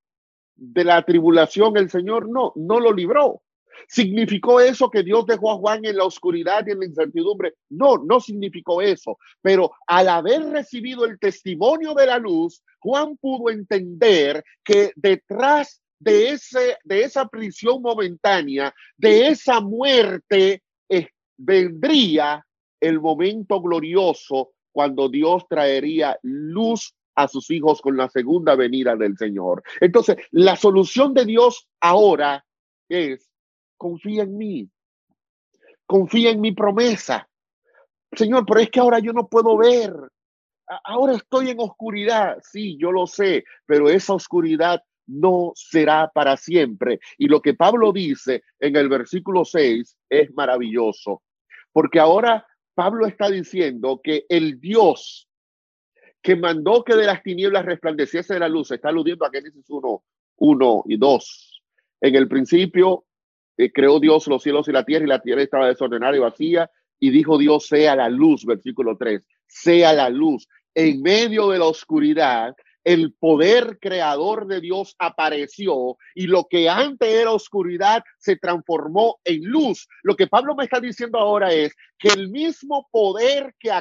de 0.56 0.84
la 0.84 1.04
tribulación 1.04 1.76
el 1.78 1.89
Señor? 1.89 2.30
No, 2.30 2.54
no 2.56 2.80
lo 2.80 2.93
libró. 2.93 3.41
¿Significó 3.88 4.62
eso 4.62 4.89
que 4.89 5.02
Dios 5.02 5.26
dejó 5.26 5.52
a 5.52 5.58
Juan 5.58 5.84
en 5.84 5.98
la 5.98 6.06
oscuridad 6.06 6.63
y 6.67 6.72
en 6.72 6.80
la 6.80 6.86
incertidumbre? 6.86 7.56
No, 7.69 7.98
no 7.98 8.19
significó 8.19 8.82
eso. 8.82 9.17
Pero 9.41 9.72
al 9.88 10.08
haber 10.08 10.43
recibido 10.52 11.06
el 11.06 11.17
testimonio 11.17 11.96
de 11.96 12.06
la 12.06 12.19
luz, 12.19 12.63
Juan 12.80 13.17
pudo 13.17 13.50
entender 13.50 14.43
que 14.63 14.91
detrás 14.96 15.82
de, 16.00 16.30
ese, 16.30 16.78
de 16.84 17.04
esa 17.04 17.28
prisión 17.28 17.82
momentánea, 17.82 18.74
de 18.96 19.30
esa 19.30 19.60
muerte, 19.60 20.62
vendría 21.38 22.46
el 22.80 23.00
momento 23.00 23.62
glorioso 23.62 24.52
cuando 24.72 25.10
Dios 25.10 25.46
traería 25.48 26.17
luz 26.22 26.93
a 27.15 27.28
sus 27.28 27.49
hijos 27.52 27.82
con 27.82 27.97
la 27.97 28.10
segunda 28.10 28.56
venida 28.56 28.95
del 28.95 29.17
Señor. 29.17 29.63
Entonces, 29.80 30.17
la 30.32 30.56
solución 30.56 31.13
de 31.13 31.26
Dios 31.26 31.67
ahora 31.80 32.45
es, 32.89 33.30
confía 33.78 34.23
en 34.23 34.38
mí, 34.38 34.69
confía 35.86 36.32
en 36.32 36.41
mi 36.41 36.52
promesa. 36.52 37.28
Señor, 38.13 38.45
pero 38.45 38.60
es 38.60 38.69
que 38.69 38.80
ahora 38.80 38.99
yo 38.99 39.13
no 39.13 39.28
puedo 39.28 39.58
ver. 39.58 39.93
Ahora 40.84 41.13
estoy 41.13 41.49
en 41.49 41.60
oscuridad. 41.60 42.38
Sí, 42.41 42.78
yo 42.80 42.91
lo 42.91 43.08
sé, 43.08 43.43
pero 43.65 43.89
esa 43.89 44.13
oscuridad 44.13 44.82
no 45.06 45.52
será 45.56 46.10
para 46.13 46.38
siempre. 46.38 46.99
Y 47.17 47.28
lo 47.28 47.41
que 47.41 47.54
Pablo 47.54 47.91
dice 47.91 48.43
en 48.60 48.76
el 48.76 48.89
versículo 48.89 49.45
6 49.45 49.97
es 50.10 50.34
maravilloso, 50.34 51.21
porque 51.71 51.99
ahora 51.99 52.45
Pablo 52.73 53.06
está 53.06 53.30
diciendo 53.30 53.99
que 54.04 54.26
el 54.30 54.60
Dios 54.60 55.28
que 56.23 56.38
mandó 56.38 56.83
que 56.83 56.95
de 56.95 57.05
las 57.05 57.21
tinieblas 57.21 57.65
resplandeciese 57.65 58.39
la 58.39 58.47
luz, 58.47 58.71
está 58.71 58.89
aludiendo 58.89 59.25
a 59.25 59.29
Génesis 59.29 59.69
1, 59.69 60.03
1 60.38 60.83
y 60.88 60.97
2. 60.97 61.62
En 62.01 62.15
el 62.15 62.27
principio 62.29 63.05
eh, 63.57 63.71
creó 63.71 63.99
Dios 63.99 64.27
los 64.27 64.41
cielos 64.41 64.67
y 64.69 64.71
la 64.71 64.86
tierra 64.86 65.05
y 65.05 65.09
la 65.09 65.21
tierra 65.21 65.43
estaba 65.43 65.67
desordenada 65.67 66.15
y 66.15 66.19
vacía 66.19 66.71
y 66.99 67.09
dijo 67.12 67.38
Dios 67.38 67.67
sea 67.67 67.97
la 67.97 68.09
luz, 68.09 68.45
versículo 68.45 68.95
3, 68.97 69.21
sea 69.47 69.91
la 69.91 70.09
luz. 70.09 70.47
En 70.73 71.01
medio 71.01 71.49
de 71.49 71.59
la 71.59 71.65
oscuridad 71.65 72.55
el 72.83 73.13
poder 73.13 73.79
creador 73.79 74.47
de 74.47 74.59
Dios 74.59 74.95
apareció 74.99 75.97
y 76.15 76.27
lo 76.27 76.47
que 76.49 76.69
antes 76.69 77.07
era 77.07 77.31
oscuridad 77.31 78.03
se 78.17 78.36
transformó 78.36 79.19
en 79.23 79.43
luz. 79.45 79.88
Lo 80.03 80.15
que 80.15 80.27
Pablo 80.27 80.55
me 80.55 80.65
está 80.65 80.79
diciendo 80.79 81.17
ahora 81.17 81.53
es 81.53 81.73
que 81.97 82.09
el 82.09 82.29
mismo 82.29 82.89
poder 82.91 83.55
que 83.59 83.71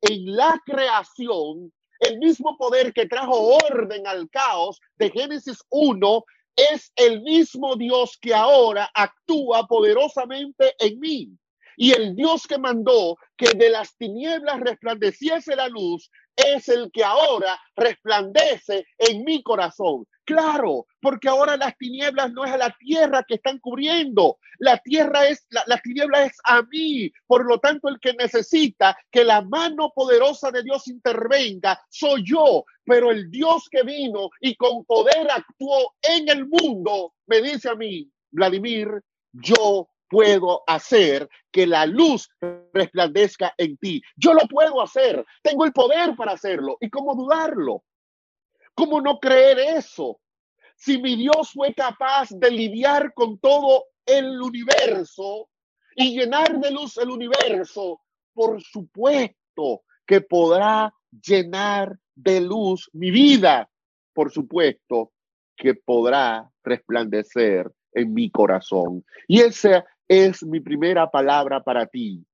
en 0.00 0.36
la 0.36 0.60
creación, 0.64 1.72
el 2.00 2.18
mismo 2.18 2.56
poder 2.56 2.92
que 2.92 3.06
trajo 3.06 3.56
orden 3.56 4.06
al 4.06 4.28
caos 4.30 4.80
de 4.96 5.10
Génesis 5.10 5.58
1, 5.70 6.24
es 6.56 6.92
el 6.96 7.22
mismo 7.22 7.76
Dios 7.76 8.18
que 8.20 8.34
ahora 8.34 8.90
actúa 8.94 9.66
poderosamente 9.66 10.74
en 10.78 10.98
mí. 10.98 11.30
Y 11.76 11.92
el 11.92 12.14
Dios 12.14 12.46
que 12.46 12.58
mandó 12.58 13.16
que 13.36 13.52
de 13.54 13.70
las 13.70 13.96
tinieblas 13.96 14.60
resplandeciese 14.60 15.56
la 15.56 15.68
luz 15.68 16.10
es 16.36 16.68
el 16.68 16.90
que 16.92 17.04
ahora 17.04 17.58
resplandece 17.76 18.86
en 18.98 19.24
mi 19.24 19.42
corazón. 19.42 20.06
Claro, 20.24 20.86
porque 21.00 21.28
ahora 21.28 21.56
las 21.56 21.76
tinieblas 21.76 22.32
no 22.32 22.44
es 22.44 22.52
a 22.52 22.56
la 22.56 22.76
tierra 22.78 23.24
que 23.26 23.34
están 23.34 23.58
cubriendo, 23.58 24.38
la 24.58 24.78
tierra 24.78 25.26
es, 25.26 25.44
la, 25.50 25.64
la 25.66 25.78
tiniebla 25.78 26.24
es 26.24 26.36
a 26.44 26.62
mí. 26.62 27.10
Por 27.26 27.46
lo 27.46 27.58
tanto, 27.58 27.88
el 27.88 27.98
que 27.98 28.12
necesita 28.14 28.96
que 29.10 29.24
la 29.24 29.42
mano 29.42 29.90
poderosa 29.92 30.50
de 30.52 30.62
Dios 30.62 30.86
intervenga 30.86 31.80
soy 31.88 32.22
yo. 32.24 32.64
Pero 32.84 33.10
el 33.10 33.30
Dios 33.30 33.68
que 33.70 33.82
vino 33.82 34.30
y 34.40 34.54
con 34.54 34.84
poder 34.84 35.28
actuó 35.30 35.94
en 36.02 36.28
el 36.28 36.46
mundo, 36.46 37.14
me 37.26 37.40
dice 37.40 37.68
a 37.68 37.74
mí, 37.74 38.08
Vladimir, 38.30 39.02
yo 39.32 39.88
puedo 40.10 40.62
hacer 40.66 41.28
que 41.52 41.66
la 41.66 41.86
luz 41.86 42.28
resplandezca 42.74 43.54
en 43.56 43.78
ti. 43.78 44.02
Yo 44.16 44.34
lo 44.34 44.46
puedo 44.48 44.82
hacer. 44.82 45.24
Tengo 45.42 45.64
el 45.64 45.72
poder 45.72 46.16
para 46.16 46.32
hacerlo. 46.32 46.76
¿Y 46.80 46.90
cómo 46.90 47.14
dudarlo? 47.14 47.84
¿Cómo 48.74 49.00
no 49.00 49.18
creer 49.20 49.58
eso? 49.78 50.20
Si 50.76 50.98
mi 50.98 51.16
Dios 51.16 51.52
fue 51.52 51.72
capaz 51.72 52.30
de 52.30 52.50
lidiar 52.50 53.14
con 53.14 53.38
todo 53.38 53.84
el 54.04 54.40
universo 54.40 55.48
y 55.94 56.18
llenar 56.18 56.58
de 56.58 56.70
luz 56.72 56.96
el 56.98 57.10
universo, 57.10 58.00
por 58.34 58.60
supuesto 58.60 59.84
que 60.06 60.20
podrá 60.20 60.92
llenar 61.24 61.96
de 62.16 62.40
luz 62.40 62.90
mi 62.92 63.10
vida. 63.10 63.70
Por 64.12 64.32
supuesto 64.32 65.12
que 65.56 65.74
podrá 65.74 66.50
resplandecer 66.64 67.70
en 67.92 68.14
mi 68.14 68.30
corazón. 68.30 69.04
Y 69.28 69.40
esa 69.40 69.84
es 70.10 70.42
mi 70.42 70.58
primera 70.58 71.08
palabra 71.08 71.62
para 71.62 71.86
ti. 71.86 72.26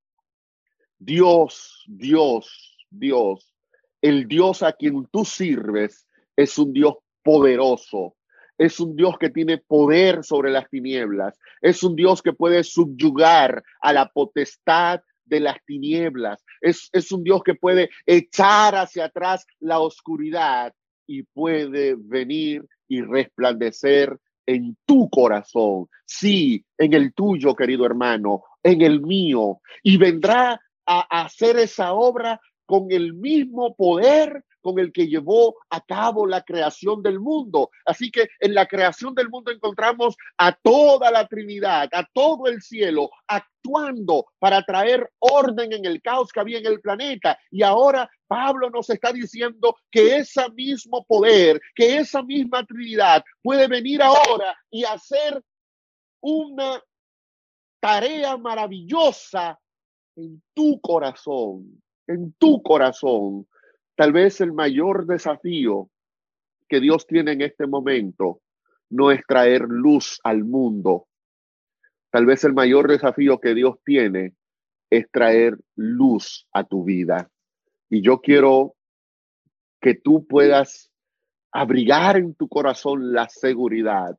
Dios, 0.98 1.84
Dios, 1.86 2.78
Dios, 2.88 3.52
el 4.00 4.26
Dios 4.26 4.62
a 4.62 4.72
quien 4.72 5.06
tú 5.12 5.26
sirves 5.26 6.08
es 6.34 6.56
un 6.56 6.72
Dios 6.72 6.94
poderoso, 7.22 8.16
es 8.56 8.80
un 8.80 8.96
Dios 8.96 9.18
que 9.18 9.28
tiene 9.28 9.58
poder 9.58 10.24
sobre 10.24 10.50
las 10.50 10.70
tinieblas, 10.70 11.38
es 11.60 11.82
un 11.82 11.96
Dios 11.96 12.22
que 12.22 12.32
puede 12.32 12.64
subyugar 12.64 13.62
a 13.82 13.92
la 13.92 14.08
potestad 14.08 15.02
de 15.26 15.40
las 15.40 15.62
tinieblas, 15.66 16.42
es, 16.62 16.88
es 16.94 17.12
un 17.12 17.24
Dios 17.24 17.42
que 17.42 17.56
puede 17.56 17.90
echar 18.06 18.74
hacia 18.74 19.04
atrás 19.04 19.44
la 19.60 19.80
oscuridad 19.80 20.72
y 21.06 21.24
puede 21.24 21.94
venir 21.98 22.64
y 22.88 23.02
resplandecer 23.02 24.18
en 24.46 24.76
tu 24.86 25.10
corazón, 25.10 25.88
sí, 26.04 26.64
en 26.78 26.94
el 26.94 27.12
tuyo, 27.12 27.54
querido 27.54 27.84
hermano, 27.84 28.42
en 28.62 28.82
el 28.82 29.00
mío, 29.00 29.60
y 29.82 29.96
vendrá 29.96 30.60
a 30.86 31.24
hacer 31.24 31.58
esa 31.58 31.92
obra 31.92 32.40
con 32.66 32.90
el 32.90 33.14
mismo 33.14 33.74
poder 33.74 34.44
con 34.66 34.80
el 34.80 34.92
que 34.92 35.06
llevó 35.06 35.54
a 35.70 35.80
cabo 35.80 36.26
la 36.26 36.42
creación 36.42 37.00
del 37.00 37.20
mundo. 37.20 37.70
Así 37.84 38.10
que 38.10 38.28
en 38.40 38.52
la 38.52 38.66
creación 38.66 39.14
del 39.14 39.28
mundo 39.28 39.52
encontramos 39.52 40.16
a 40.36 40.50
toda 40.52 41.12
la 41.12 41.28
Trinidad, 41.28 41.88
a 41.92 42.04
todo 42.12 42.48
el 42.48 42.60
cielo, 42.60 43.08
actuando 43.28 44.26
para 44.40 44.62
traer 44.62 45.08
orden 45.20 45.72
en 45.72 45.84
el 45.84 46.02
caos 46.02 46.32
que 46.32 46.40
había 46.40 46.58
en 46.58 46.66
el 46.66 46.80
planeta. 46.80 47.38
Y 47.52 47.62
ahora 47.62 48.10
Pablo 48.26 48.68
nos 48.68 48.90
está 48.90 49.12
diciendo 49.12 49.76
que 49.88 50.16
ese 50.16 50.50
mismo 50.50 51.04
poder, 51.04 51.60
que 51.72 51.98
esa 51.98 52.24
misma 52.24 52.66
Trinidad 52.66 53.22
puede 53.42 53.68
venir 53.68 54.02
ahora 54.02 54.58
y 54.68 54.82
hacer 54.82 55.40
una 56.20 56.82
tarea 57.78 58.36
maravillosa 58.36 59.60
en 60.16 60.42
tu 60.54 60.80
corazón, 60.80 61.80
en 62.06 62.32
tu 62.38 62.62
corazón. 62.62 63.46
Tal 63.94 64.12
vez 64.12 64.40
el 64.40 64.52
mayor 64.52 65.06
desafío 65.06 65.90
que 66.68 66.80
Dios 66.80 67.06
tiene 67.06 67.32
en 67.32 67.42
este 67.42 67.66
momento 67.66 68.40
no 68.90 69.10
es 69.10 69.20
traer 69.26 69.62
luz 69.62 70.20
al 70.22 70.44
mundo. 70.44 71.06
Tal 72.10 72.26
vez 72.26 72.44
el 72.44 72.54
mayor 72.54 72.88
desafío 72.88 73.40
que 73.40 73.54
Dios 73.54 73.76
tiene 73.84 74.34
es 74.90 75.10
traer 75.10 75.58
luz 75.74 76.46
a 76.52 76.64
tu 76.64 76.84
vida. 76.84 77.30
Y 77.88 78.02
yo 78.02 78.20
quiero 78.20 78.74
que 79.80 79.94
tú 79.94 80.26
puedas 80.26 80.90
abrigar 81.52 82.16
en 82.16 82.34
tu 82.34 82.48
corazón 82.48 83.12
la 83.12 83.28
seguridad 83.28 84.16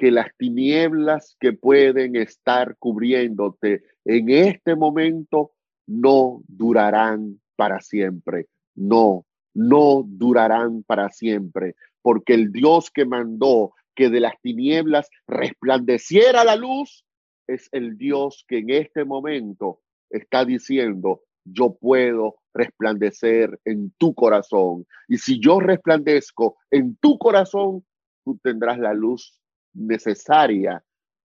que 0.00 0.10
las 0.10 0.34
tinieblas 0.38 1.36
que 1.38 1.52
pueden 1.52 2.16
estar 2.16 2.74
cubriéndote 2.78 3.82
en 4.06 4.30
este 4.30 4.74
momento 4.74 5.52
no 5.90 6.42
durarán 6.46 7.40
para 7.56 7.80
siempre. 7.80 8.46
No, 8.76 9.26
no 9.54 10.04
durarán 10.06 10.84
para 10.84 11.10
siempre, 11.10 11.74
porque 12.00 12.34
el 12.34 12.52
Dios 12.52 12.90
que 12.92 13.04
mandó 13.04 13.74
que 13.96 14.08
de 14.08 14.20
las 14.20 14.40
tinieblas 14.40 15.10
resplandeciera 15.26 16.44
la 16.44 16.54
luz 16.54 17.04
es 17.48 17.68
el 17.72 17.98
Dios 17.98 18.44
que 18.46 18.58
en 18.58 18.70
este 18.70 19.04
momento 19.04 19.80
está 20.08 20.44
diciendo, 20.44 21.22
yo 21.44 21.74
puedo 21.74 22.36
resplandecer 22.54 23.58
en 23.64 23.92
tu 23.98 24.14
corazón. 24.14 24.86
Y 25.08 25.18
si 25.18 25.40
yo 25.40 25.58
resplandezco 25.58 26.56
en 26.70 26.94
tu 26.96 27.18
corazón, 27.18 27.84
tú 28.24 28.38
tendrás 28.42 28.78
la 28.78 28.94
luz 28.94 29.40
necesaria 29.72 30.84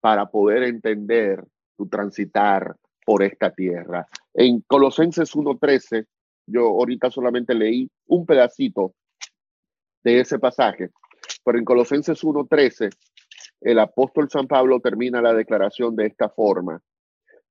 para 0.00 0.26
poder 0.26 0.64
entender 0.64 1.44
tu 1.76 1.88
transitar 1.88 2.76
por 3.10 3.24
esta 3.24 3.50
tierra. 3.50 4.06
En 4.32 4.60
Colosenses 4.60 5.34
1.13, 5.34 6.06
yo 6.46 6.66
ahorita 6.68 7.10
solamente 7.10 7.56
leí 7.56 7.90
un 8.06 8.24
pedacito 8.24 8.94
de 10.04 10.20
ese 10.20 10.38
pasaje, 10.38 10.90
pero 11.44 11.58
en 11.58 11.64
Colosenses 11.64 12.22
1.13, 12.22 12.88
el 13.62 13.80
apóstol 13.80 14.30
San 14.30 14.46
Pablo 14.46 14.78
termina 14.78 15.20
la 15.20 15.34
declaración 15.34 15.96
de 15.96 16.06
esta 16.06 16.28
forma. 16.28 16.80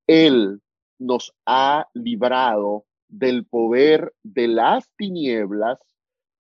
Él 0.08 0.62
nos 0.98 1.34
ha 1.46 1.90
librado 1.94 2.86
del 3.10 3.46
poder 3.46 4.14
de 4.24 4.48
las 4.48 4.90
tinieblas 4.96 5.78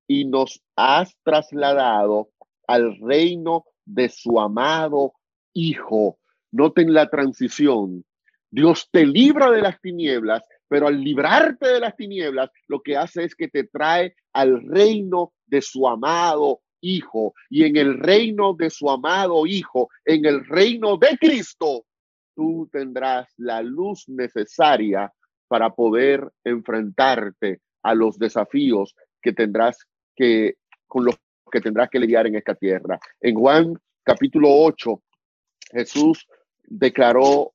y 0.08 0.24
nos 0.24 0.64
has 0.78 1.14
trasladado 1.26 2.30
al 2.68 2.98
reino 3.02 3.66
de 3.84 4.08
su 4.08 4.40
amado 4.40 5.12
Hijo. 5.52 6.20
Noten 6.52 6.94
la 6.94 7.10
transición. 7.10 8.06
Dios 8.52 8.90
te 8.92 9.06
libra 9.06 9.52
de 9.52 9.62
las 9.62 9.80
tinieblas, 9.80 10.44
pero 10.68 10.88
al 10.88 11.02
librarte 11.02 11.68
de 11.68 11.80
las 11.80 11.96
tinieblas, 11.96 12.50
lo 12.68 12.82
que 12.82 12.98
hace 12.98 13.24
es 13.24 13.36
que 13.36 13.48
te 13.48 13.66
trae 13.66 14.16
al 14.34 14.62
reino 14.62 15.34
de 15.46 15.62
su 15.62 15.88
amado 15.88 16.62
Hijo 16.82 17.34
y 17.50 17.66
en 17.66 17.76
el 17.76 18.00
reino 18.00 18.54
de 18.54 18.70
su 18.70 18.90
amado 18.90 19.46
Hijo, 19.46 19.90
en 20.06 20.26
el 20.26 20.46
reino 20.46 20.98
de 20.98 21.18
Cristo, 21.18 21.86
tú 22.36 22.70
tendrás 22.72 23.28
la 23.38 23.62
luz 23.62 24.08
necesaria 24.08 25.12
para 25.50 25.72
poder 25.72 26.32
enfrentarte 26.44 27.60
a 27.84 27.94
los 27.94 28.18
desafíos 28.18 28.96
que 29.22 29.34
tendrás 29.34 29.78
que, 30.16 30.56
con 30.88 31.04
los 31.04 31.18
que 31.52 31.60
tendrás 31.60 31.90
que 31.90 32.00
lidiar 32.00 32.28
en 32.28 32.36
esta 32.36 32.56
tierra. 32.56 33.00
En 33.20 33.36
Juan 33.36 33.74
capítulo 34.04 34.50
8, 34.52 35.02
Jesús 35.72 36.26
declaró 36.64 37.54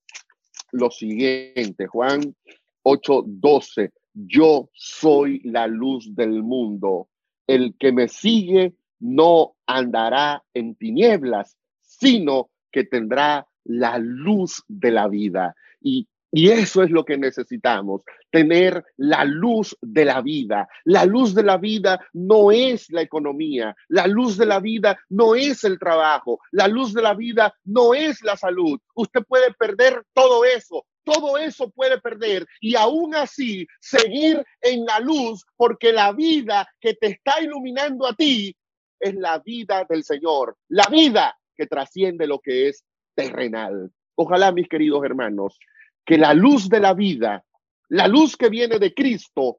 lo 0.74 0.90
siguiente, 0.90 1.87
Juan 1.87 2.34
8, 2.82 3.24
12, 3.26 3.92
yo 4.12 4.68
soy 4.74 5.40
la 5.44 5.66
luz 5.66 6.14
del 6.14 6.42
mundo. 6.42 7.08
El 7.46 7.76
que 7.78 7.92
me 7.92 8.08
sigue 8.08 8.74
no 8.98 9.54
andará 9.66 10.42
en 10.52 10.74
tinieblas, 10.74 11.56
sino 11.80 12.50
que 12.72 12.84
tendrá 12.84 13.46
la 13.64 13.98
luz 13.98 14.64
de 14.66 14.90
la 14.90 15.08
vida. 15.08 15.54
Y 15.80 16.08
y 16.37 16.51
eso 16.51 16.83
es 16.83 16.90
lo 16.90 17.05
que 17.05 17.16
necesitamos, 17.16 18.03
tener 18.33 18.85
la 18.97 19.25
luz 19.25 19.77
de 19.81 20.05
la 20.05 20.20
vida. 20.20 20.68
La 20.85 21.05
luz 21.05 21.33
de 21.33 21.44
la 21.44 21.59
vida 21.59 22.05
no 22.12 22.51
es 22.51 22.90
la 22.90 23.03
economía, 23.03 23.77
la 23.87 24.09
luz 24.09 24.37
de 24.37 24.44
la 24.44 24.59
vida 24.59 24.99
no 25.11 25.37
es 25.37 25.62
el 25.62 25.79
trabajo, 25.79 26.40
la 26.51 26.66
luz 26.66 26.92
de 26.92 27.03
la 27.03 27.14
vida 27.14 27.55
no 27.62 27.94
es 27.94 28.20
la 28.25 28.37
salud. 28.37 28.81
Usted 28.97 29.23
puede 29.29 29.53
perder 29.55 30.03
todo 30.12 30.44
eso, 30.44 30.85
todo 31.05 31.38
eso 31.38 31.70
puede 31.70 32.01
perder 32.01 32.44
y 32.61 32.75
aún 32.75 33.14
así 33.14 33.64
seguir 33.79 34.44
en 34.61 34.85
la 34.87 34.99
luz 34.99 35.44
porque 35.57 35.92
la 35.92 36.12
vida 36.12 36.68
que 36.81 36.94
te 36.94 37.07
está 37.07 37.40
iluminando 37.40 38.09
a 38.09 38.14
ti 38.14 38.57
es 38.99 39.14
la 39.14 39.38
vida 39.38 39.87
del 39.88 40.03
Señor, 40.03 40.57
la 40.66 40.87
vida 40.90 41.38
que 41.55 41.68
trasciende 41.68 42.27
lo 42.27 42.40
que 42.40 42.70
es 42.70 42.83
terrenal. 43.14 43.92
Ojalá, 44.16 44.53
mis 44.53 44.68
queridos 44.68 45.05
hermanos, 45.05 45.59
que 46.04 46.18
la 46.18 46.34
luz 46.34 46.68
de 46.68 46.80
la 46.80 46.94
vida, 46.94 47.44
la 47.88 48.08
luz 48.08 48.36
que 48.36 48.48
viene 48.48 48.78
de 48.78 48.92
Cristo, 48.92 49.58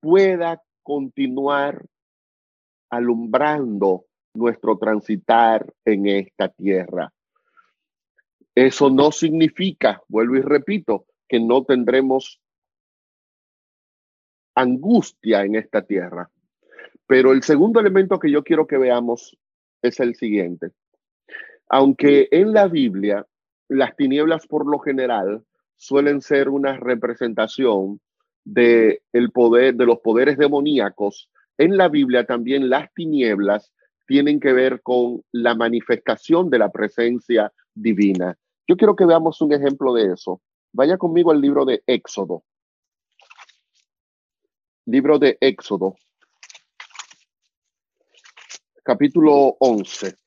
pueda 0.00 0.62
continuar 0.82 1.84
alumbrando 2.90 4.06
nuestro 4.34 4.78
transitar 4.78 5.72
en 5.84 6.06
esta 6.06 6.48
tierra. 6.48 7.12
Eso 8.54 8.90
no 8.90 9.12
significa, 9.12 10.02
vuelvo 10.08 10.36
y 10.36 10.42
repito, 10.42 11.06
que 11.28 11.40
no 11.40 11.64
tendremos 11.64 12.40
angustia 14.54 15.44
en 15.44 15.56
esta 15.56 15.82
tierra. 15.82 16.30
Pero 17.06 17.32
el 17.32 17.42
segundo 17.42 17.80
elemento 17.80 18.18
que 18.18 18.30
yo 18.30 18.44
quiero 18.44 18.66
que 18.66 18.76
veamos 18.76 19.36
es 19.80 19.98
el 20.00 20.14
siguiente. 20.14 20.70
Aunque 21.68 22.28
en 22.30 22.52
la 22.52 22.68
Biblia 22.68 23.26
las 23.68 23.96
tinieblas 23.96 24.46
por 24.46 24.66
lo 24.66 24.78
general 24.78 25.44
suelen 25.82 26.20
ser 26.20 26.48
una 26.48 26.76
representación 26.76 28.00
de 28.44 29.02
el 29.12 29.32
poder 29.32 29.74
de 29.74 29.84
los 29.84 29.98
poderes 29.98 30.38
demoníacos. 30.38 31.28
En 31.58 31.76
la 31.76 31.88
Biblia 31.88 32.24
también 32.24 32.70
las 32.70 32.92
tinieblas 32.94 33.72
tienen 34.06 34.38
que 34.38 34.52
ver 34.52 34.80
con 34.82 35.22
la 35.32 35.56
manifestación 35.56 36.50
de 36.50 36.58
la 36.60 36.70
presencia 36.70 37.52
divina. 37.74 38.38
Yo 38.68 38.76
quiero 38.76 38.94
que 38.94 39.06
veamos 39.06 39.40
un 39.40 39.52
ejemplo 39.52 39.92
de 39.92 40.12
eso. 40.12 40.40
Vaya 40.72 40.96
conmigo 40.96 41.32
al 41.32 41.40
libro 41.40 41.64
de 41.64 41.82
Éxodo. 41.84 42.44
Libro 44.86 45.18
de 45.18 45.36
Éxodo. 45.40 45.96
Capítulo 48.84 49.56
11. 49.58 50.21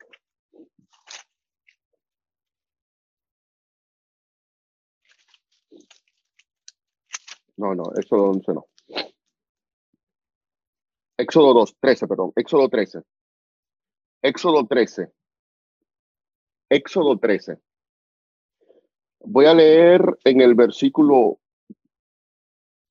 No, 7.58 7.74
no, 7.74 7.84
Éxodo 7.96 8.30
11 8.32 8.54
no. 8.54 8.68
Éxodo 11.18 11.54
2, 11.54 11.76
13, 11.80 12.08
perdón. 12.08 12.32
Éxodo 12.36 12.68
13. 12.70 13.02
Éxodo 14.22 14.68
13. 14.68 15.12
Éxodo 16.70 17.18
13. 17.18 17.58
Voy 19.22 19.46
a 19.46 19.54
leer 19.54 20.02
en 20.26 20.42
el 20.42 20.56
versículo 20.56 21.40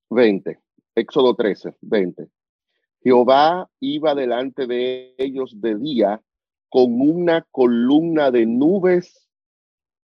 20. 0.09 0.59
Éxodo 0.95 1.35
13, 1.35 1.75
20. 1.81 2.27
Jehová 3.03 3.69
iba 3.79 4.15
delante 4.15 4.65
de 4.65 5.13
ellos 5.17 5.61
de 5.61 5.75
día 5.75 6.21
con 6.69 6.99
una 6.99 7.45
columna 7.51 8.31
de 8.31 8.45
nubes 8.47 9.24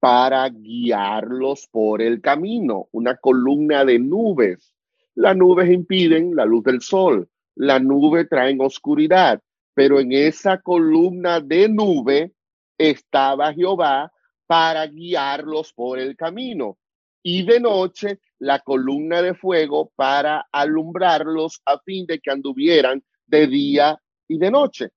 para 0.01 0.49
guiarlos 0.49 1.67
por 1.71 2.01
el 2.01 2.21
camino, 2.21 2.87
una 2.91 3.17
columna 3.17 3.85
de 3.85 3.99
nubes. 3.99 4.73
Las 5.13 5.37
nubes 5.37 5.69
impiden 5.69 6.35
la 6.35 6.43
luz 6.43 6.63
del 6.63 6.81
sol, 6.81 7.29
la 7.53 7.77
nube 7.77 8.25
traen 8.25 8.59
oscuridad, 8.61 9.39
pero 9.75 9.99
en 9.99 10.11
esa 10.11 10.59
columna 10.59 11.39
de 11.39 11.69
nube 11.69 12.31
estaba 12.79 13.53
Jehová 13.53 14.11
para 14.47 14.87
guiarlos 14.87 15.71
por 15.71 15.99
el 15.99 16.15
camino. 16.15 16.79
Y 17.21 17.43
de 17.43 17.59
noche 17.59 18.21
la 18.39 18.57
columna 18.57 19.21
de 19.21 19.35
fuego 19.35 19.91
para 19.95 20.47
alumbrarlos 20.51 21.61
a 21.63 21.77
fin 21.77 22.07
de 22.07 22.19
que 22.19 22.31
anduvieran 22.31 23.03
de 23.27 23.45
día 23.45 24.01
y 24.27 24.39
de 24.39 24.49
noche. 24.49 24.89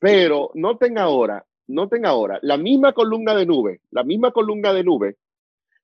Pero 0.00 0.50
noten 0.54 0.96
ahora, 0.96 1.44
noten 1.74 2.06
ahora, 2.06 2.38
la 2.42 2.56
misma 2.56 2.92
columna 2.92 3.34
de 3.34 3.46
nube, 3.46 3.80
la 3.90 4.04
misma 4.04 4.30
columna 4.32 4.72
de 4.72 4.84
nube 4.84 5.16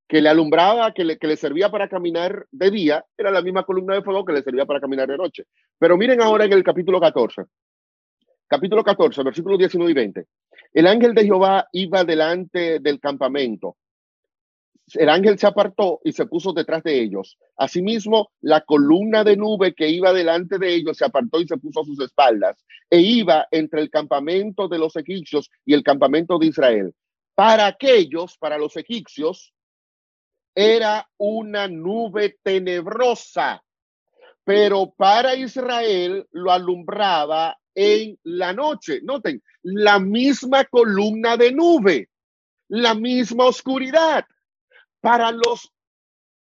que 0.09 0.21
le 0.21 0.29
alumbraba, 0.29 0.93
que 0.93 1.05
le, 1.05 1.19
que 1.19 1.27
le 1.27 1.37
servía 1.37 1.71
para 1.71 1.89
caminar 1.89 2.47
de 2.51 2.71
día, 2.71 3.05
era 3.17 3.31
la 3.31 3.43
misma 3.43 3.65
columna 3.65 3.95
de 3.95 4.03
fuego 4.03 4.25
que 4.25 4.33
le 4.33 4.43
servía 4.43 4.65
para 4.65 4.81
caminar 4.81 5.09
de 5.09 5.17
noche. 5.17 5.45
Pero 5.79 5.97
miren 5.97 6.21
ahora 6.21 6.45
en 6.45 6.53
el 6.53 6.63
capítulo 6.63 7.01
14, 7.01 7.43
capítulo 8.47 8.85
14, 8.85 9.23
versículos 9.25 9.59
19 9.59 9.91
y 9.91 9.95
20. 9.95 10.27
El 10.75 10.87
ángel 10.87 11.15
de 11.15 11.25
Jehová 11.25 11.67
iba 11.73 12.05
delante 12.05 12.79
del 12.79 13.01
campamento 13.01 13.77
el 14.95 15.09
ángel 15.09 15.39
se 15.39 15.47
apartó 15.47 16.01
y 16.05 16.13
se 16.13 16.27
puso 16.27 16.53
detrás 16.53 16.83
de 16.85 17.01
ellos. 17.01 17.39
Asimismo, 17.57 18.31
la 18.41 18.61
columna 18.61 19.25
de 19.25 19.37
nube 19.37 19.75
que 19.75 19.89
iba 19.89 20.13
delante 20.13 20.59
de 20.59 20.75
ellos 20.75 20.97
se 20.97 21.05
apartó 21.05 21.41
y 21.41 21.49
se 21.49 21.57
puso 21.57 21.81
a 21.81 21.85
sus 21.85 21.99
espaldas 22.01 22.65
e 22.89 23.01
iba 23.01 23.49
entre 23.51 23.81
el 23.81 23.91
campamento 23.91 24.69
de 24.69 24.79
los 24.79 24.95
egipcios 24.95 25.51
y 25.65 25.75
el 25.75 25.83
campamento 25.83 26.39
de 26.39 26.47
Israel. 26.47 26.95
Para 27.35 27.67
aquellos, 27.67 28.39
para 28.39 28.59
los 28.59 28.77
egipcios, 28.77 29.53
era 30.55 31.07
una 31.19 31.69
nube 31.69 32.39
tenebrosa, 32.43 33.63
pero 34.45 34.95
para 34.97 35.35
Israel 35.35 36.27
lo 36.31 36.53
alumbraba 36.53 37.59
en 37.75 38.19
la 38.23 38.53
noche. 38.53 39.01
Noten, 39.03 39.43
la 39.63 39.99
misma 39.99 40.65
columna 40.65 41.37
de 41.37 41.53
nube, 41.53 42.09
la 42.69 42.95
misma 42.95 43.47
oscuridad 43.47 44.25
para 45.07 45.31
los 45.31 45.73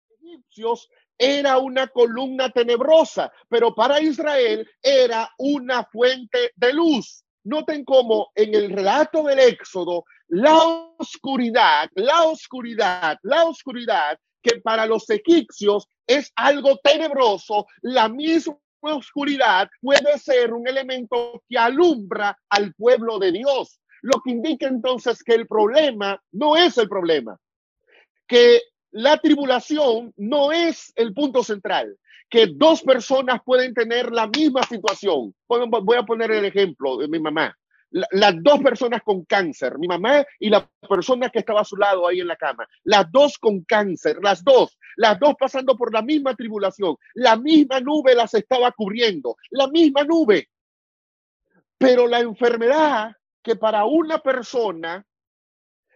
egipcios 0.08 0.88
era 1.18 1.58
una 1.58 1.88
columna 1.88 2.48
tenebrosa, 2.48 3.30
pero 3.46 3.74
para 3.74 4.00
Israel 4.00 4.66
era 4.80 5.30
una 5.36 5.84
fuente 5.84 6.52
de 6.56 6.72
luz. 6.72 7.24
Noten 7.44 7.84
cómo 7.84 8.30
en 8.34 8.54
el 8.54 8.70
relato 8.70 9.24
del 9.24 9.40
Éxodo, 9.40 10.06
la 10.28 10.56
oscuridad, 10.96 11.90
la 11.94 12.22
oscuridad, 12.22 13.18
la 13.20 13.44
oscuridad, 13.44 14.18
que 14.42 14.62
para 14.62 14.86
los 14.86 15.10
egipcios 15.10 15.86
es 16.06 16.32
algo 16.34 16.78
tenebroso, 16.82 17.66
la 17.82 18.08
misma 18.08 18.56
oscuridad 18.80 19.68
puede 19.82 20.18
ser 20.18 20.54
un 20.54 20.66
elemento 20.66 21.42
que 21.46 21.58
alumbra 21.58 22.34
al 22.48 22.72
pueblo 22.72 23.18
de 23.18 23.30
Dios. 23.30 23.78
Lo 24.00 24.22
que 24.24 24.30
indica 24.30 24.68
entonces 24.68 25.22
que 25.22 25.34
el 25.34 25.46
problema 25.46 26.18
no 26.32 26.56
es 26.56 26.78
el 26.78 26.88
problema 26.88 27.38
que 28.28 28.62
la 28.90 29.18
tribulación 29.18 30.12
no 30.16 30.52
es 30.52 30.92
el 30.94 31.12
punto 31.14 31.42
central, 31.42 31.96
que 32.30 32.46
dos 32.46 32.82
personas 32.82 33.40
pueden 33.44 33.74
tener 33.74 34.12
la 34.12 34.28
misma 34.28 34.62
situación. 34.62 35.34
Voy 35.48 35.96
a 35.96 36.02
poner 36.02 36.30
el 36.30 36.44
ejemplo 36.44 36.98
de 36.98 37.08
mi 37.08 37.18
mamá. 37.18 37.56
las 37.90 38.34
dos 38.42 38.60
personas 38.60 39.00
con 39.02 39.24
cáncer, 39.24 39.78
mi 39.78 39.88
mamá 39.88 40.22
y 40.38 40.50
la 40.50 40.68
persona 40.86 41.30
que 41.30 41.38
estaba 41.38 41.62
a 41.62 41.64
su 41.64 41.74
lado 41.74 42.06
ahí 42.06 42.20
en 42.20 42.26
la 42.26 42.36
cama, 42.36 42.68
las 42.84 43.10
dos 43.10 43.38
con 43.38 43.62
cáncer, 43.64 44.18
las 44.22 44.44
dos, 44.44 44.78
las 44.96 45.18
dos 45.18 45.34
pasando 45.38 45.74
por 45.74 45.92
la 45.92 46.02
misma 46.02 46.34
tribulación, 46.34 46.96
la 47.14 47.36
misma 47.36 47.80
nube 47.80 48.14
las 48.14 48.34
estaba 48.34 48.72
cubriendo, 48.72 49.36
la 49.50 49.68
misma 49.68 50.04
nube. 50.04 50.50
Pero 51.78 52.06
la 52.06 52.20
enfermedad 52.20 53.12
que 53.42 53.56
para 53.56 53.86
una 53.86 54.18
persona 54.18 55.02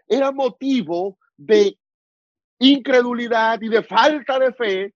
era 0.08 0.32
motivo 0.32 1.18
de 1.36 1.76
incredulidad 2.62 3.60
y 3.60 3.68
de 3.68 3.82
falta 3.82 4.38
de 4.38 4.52
fe, 4.52 4.94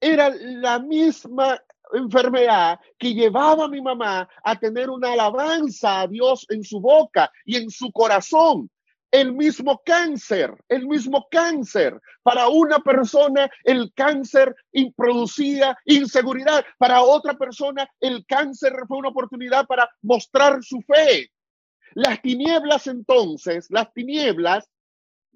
era 0.00 0.30
la 0.40 0.78
misma 0.78 1.60
enfermedad 1.92 2.78
que 2.98 3.14
llevaba 3.14 3.64
a 3.64 3.68
mi 3.68 3.80
mamá 3.80 4.28
a 4.42 4.58
tener 4.58 4.90
una 4.90 5.12
alabanza 5.12 6.02
a 6.02 6.06
Dios 6.06 6.46
en 6.48 6.62
su 6.62 6.80
boca 6.80 7.30
y 7.44 7.56
en 7.56 7.70
su 7.70 7.90
corazón. 7.92 8.70
El 9.10 9.32
mismo 9.32 9.80
cáncer, 9.84 10.52
el 10.68 10.88
mismo 10.88 11.26
cáncer. 11.30 12.00
Para 12.22 12.48
una 12.48 12.80
persona 12.80 13.48
el 13.62 13.92
cáncer 13.94 14.54
producía 14.96 15.76
inseguridad. 15.84 16.64
Para 16.78 17.02
otra 17.02 17.34
persona 17.34 17.88
el 18.00 18.24
cáncer 18.26 18.72
fue 18.88 18.98
una 18.98 19.10
oportunidad 19.10 19.66
para 19.66 19.88
mostrar 20.02 20.62
su 20.62 20.80
fe. 20.80 21.30
Las 21.94 22.20
tinieblas 22.22 22.88
entonces, 22.88 23.66
las 23.70 23.92
tinieblas 23.92 24.68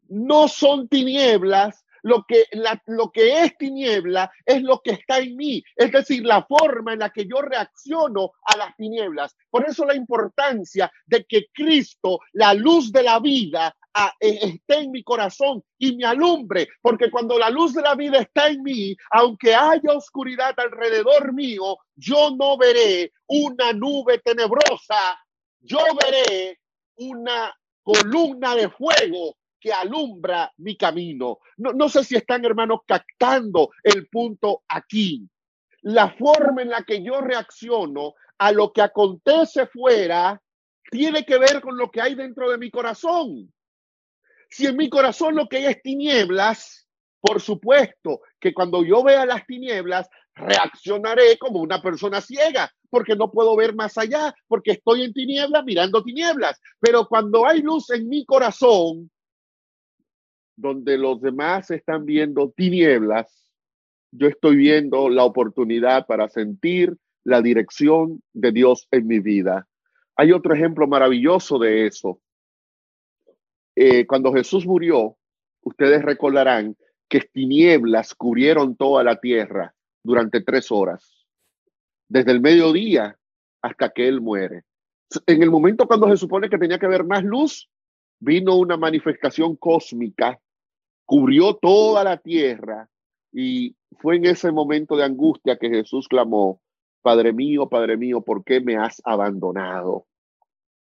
no 0.09 0.49
son 0.49 0.89
tinieblas 0.89 1.85
lo 2.03 2.25
que, 2.27 2.45
lo 2.87 3.11
que 3.11 3.43
es 3.43 3.57
tiniebla 3.57 4.31
es 4.45 4.63
lo 4.63 4.81
que 4.81 4.93
está 4.93 5.19
en 5.19 5.37
mí, 5.37 5.63
es 5.77 5.93
decir, 5.93 6.25
la 6.25 6.45
forma 6.45 6.93
en 6.93 7.01
la 7.01 7.11
que 7.11 7.27
yo 7.27 7.43
reacciono 7.43 8.33
a 8.43 8.57
las 8.57 8.77
tinieblas. 8.77 9.37
Por 9.51 9.69
eso 9.69 9.85
la 9.85 9.95
importancia 9.95 10.91
de 11.07 11.25
que 11.25 11.47
Cristo, 11.53 12.21
la 12.33 12.55
luz 12.55 12.93
de 12.93 13.03
la 13.03 13.19
vida, 13.21 13.75
e, 14.21 14.29
esté 14.29 14.79
en 14.79 14.91
mi 14.91 15.03
corazón 15.03 15.63
y 15.79 15.97
me 15.97 16.05
alumbre, 16.05 16.69
porque 16.81 17.11
cuando 17.11 17.39
la 17.39 17.51
luz 17.51 17.75
de 17.75 17.83
la 17.83 17.95
vida 17.95 18.21
está 18.21 18.49
en 18.49 18.63
mí, 18.63 18.97
aunque 19.11 19.55
haya 19.55 19.93
oscuridad 19.93 20.55
alrededor 20.57 21.33
mío, 21.33 21.79
yo 21.97 22.31
no 22.31 22.57
veré 22.57 23.13
una 23.27 23.73
nube 23.73 24.21
tenebrosa, 24.21 25.19
yo 25.61 25.81
veré 26.01 26.59
una 26.97 27.53
columna 27.83 28.55
de 28.55 28.69
fuego 28.69 29.37
que 29.61 29.73
alumbra 29.73 30.53
mi 30.59 30.77
camino. 30.77 31.39
No, 31.57 31.73
no 31.73 31.89
sé 31.89 32.05
si 32.05 32.17
están, 32.17 32.45
hermanos, 32.45 32.81
captando 32.87 33.71
el 33.83 34.09
punto 34.09 34.63
aquí. 34.69 35.29
La 35.83 36.11
forma 36.11 36.63
en 36.63 36.71
la 36.71 36.83
que 36.83 37.03
yo 37.03 37.21
reacciono 37.21 38.15
a 38.39 38.53
lo 38.53 38.73
que 38.73 38.83
acontece 38.83 39.67
fuera 39.67 40.41
tiene 40.91 41.25
que 41.25 41.39
ver 41.39 41.61
con 41.61 41.77
lo 41.77 41.91
que 41.91 42.01
hay 42.01 42.15
dentro 42.15 42.51
de 42.51 42.59
mi 42.59 42.71
corazón. 42.71 43.53
Si 44.51 44.67
en 44.67 44.77
mi 44.77 44.89
corazón 44.89 45.35
lo 45.35 45.47
que 45.47 45.59
hay 45.59 45.67
es 45.67 45.83
tinieblas, 45.83 46.89
por 47.21 47.41
supuesto 47.41 48.21
que 48.41 48.55
cuando 48.55 48.85
yo 48.85 49.03
vea 49.03 49.27
las 49.27 49.45
tinieblas, 49.47 50.09
reaccionaré 50.35 51.37
como 51.37 51.61
una 51.61 51.83
persona 51.83 52.21
ciega, 52.21 52.73
porque 52.91 53.17
no 53.17 53.31
puedo 53.31 53.57
ver 53.57 53.75
más 53.75 53.99
allá, 53.99 54.35
porque 54.47 54.73
estoy 54.73 55.03
en 55.03 55.13
tinieblas 55.13 55.65
mirando 55.65 56.03
tinieblas. 56.03 56.59
Pero 56.81 57.07
cuando 57.07 57.47
hay 57.47 57.61
luz 57.61 57.91
en 57.91 58.09
mi 58.09 58.25
corazón, 58.25 59.11
donde 60.59 60.99
los 60.99 61.21
demás 61.21 61.71
están 61.71 62.05
viendo 62.05 62.51
tinieblas, 62.51 63.49
yo 64.11 64.27
estoy 64.27 64.57
viendo 64.57 65.09
la 65.09 65.23
oportunidad 65.23 66.05
para 66.07 66.29
sentir 66.29 66.97
la 67.23 67.41
dirección 67.41 68.23
de 68.33 68.51
Dios 68.51 68.89
en 68.91 69.07
mi 69.07 69.21
vida. 69.21 69.69
Hay 70.17 70.33
otro 70.33 70.55
ejemplo 70.55 70.89
maravilloso 70.89 71.61
de 71.61 71.87
eso. 71.87 72.21
Eh, 73.77 74.05
cuando 74.07 74.33
Jesús 74.33 74.67
murió, 74.67 75.17
ustedes 75.63 76.03
recordarán 76.03 76.77
que 77.09 77.21
tinieblas 77.21 78.15
cubrieron 78.17 78.77
toda 78.77 79.05
la 79.05 79.21
tierra 79.21 79.73
durante 80.03 80.41
tres 80.41 80.73
horas, 80.73 81.25
desde 82.09 82.33
el 82.33 82.41
mediodía 82.41 83.17
hasta 83.63 83.91
que 83.91 84.09
Él 84.09 84.21
muere. 84.21 84.65
En 85.25 85.41
el 85.41 85.53
momento 85.53 85.87
cuando 85.87 86.09
se 86.09 86.17
supone 86.17 86.51
que 86.51 86.59
tenía 86.59 86.81
que 86.81 86.87
haber 86.87 87.05
más 87.05 87.23
luz, 87.23 87.71
vino 88.19 88.57
una 88.57 88.77
manifestación 88.77 89.55
cósmica 89.55 90.41
cubrió 91.09 91.57
toda 91.57 92.05
la 92.05 92.19
tierra 92.19 92.87
y 93.33 93.75
fue 93.99 94.17
en 94.17 94.27
ese 94.27 94.53
momento 94.53 94.95
de 94.95 95.05
angustia 95.05 95.57
que 95.57 95.71
Jesús 95.71 96.07
clamó, 96.07 96.61
Padre 97.01 97.33
mío, 97.33 97.67
Padre 97.67 97.97
mío, 97.97 98.21
¿por 98.21 98.45
qué 98.45 98.61
me 98.61 98.77
has 98.77 99.01
abandonado? 99.07 100.07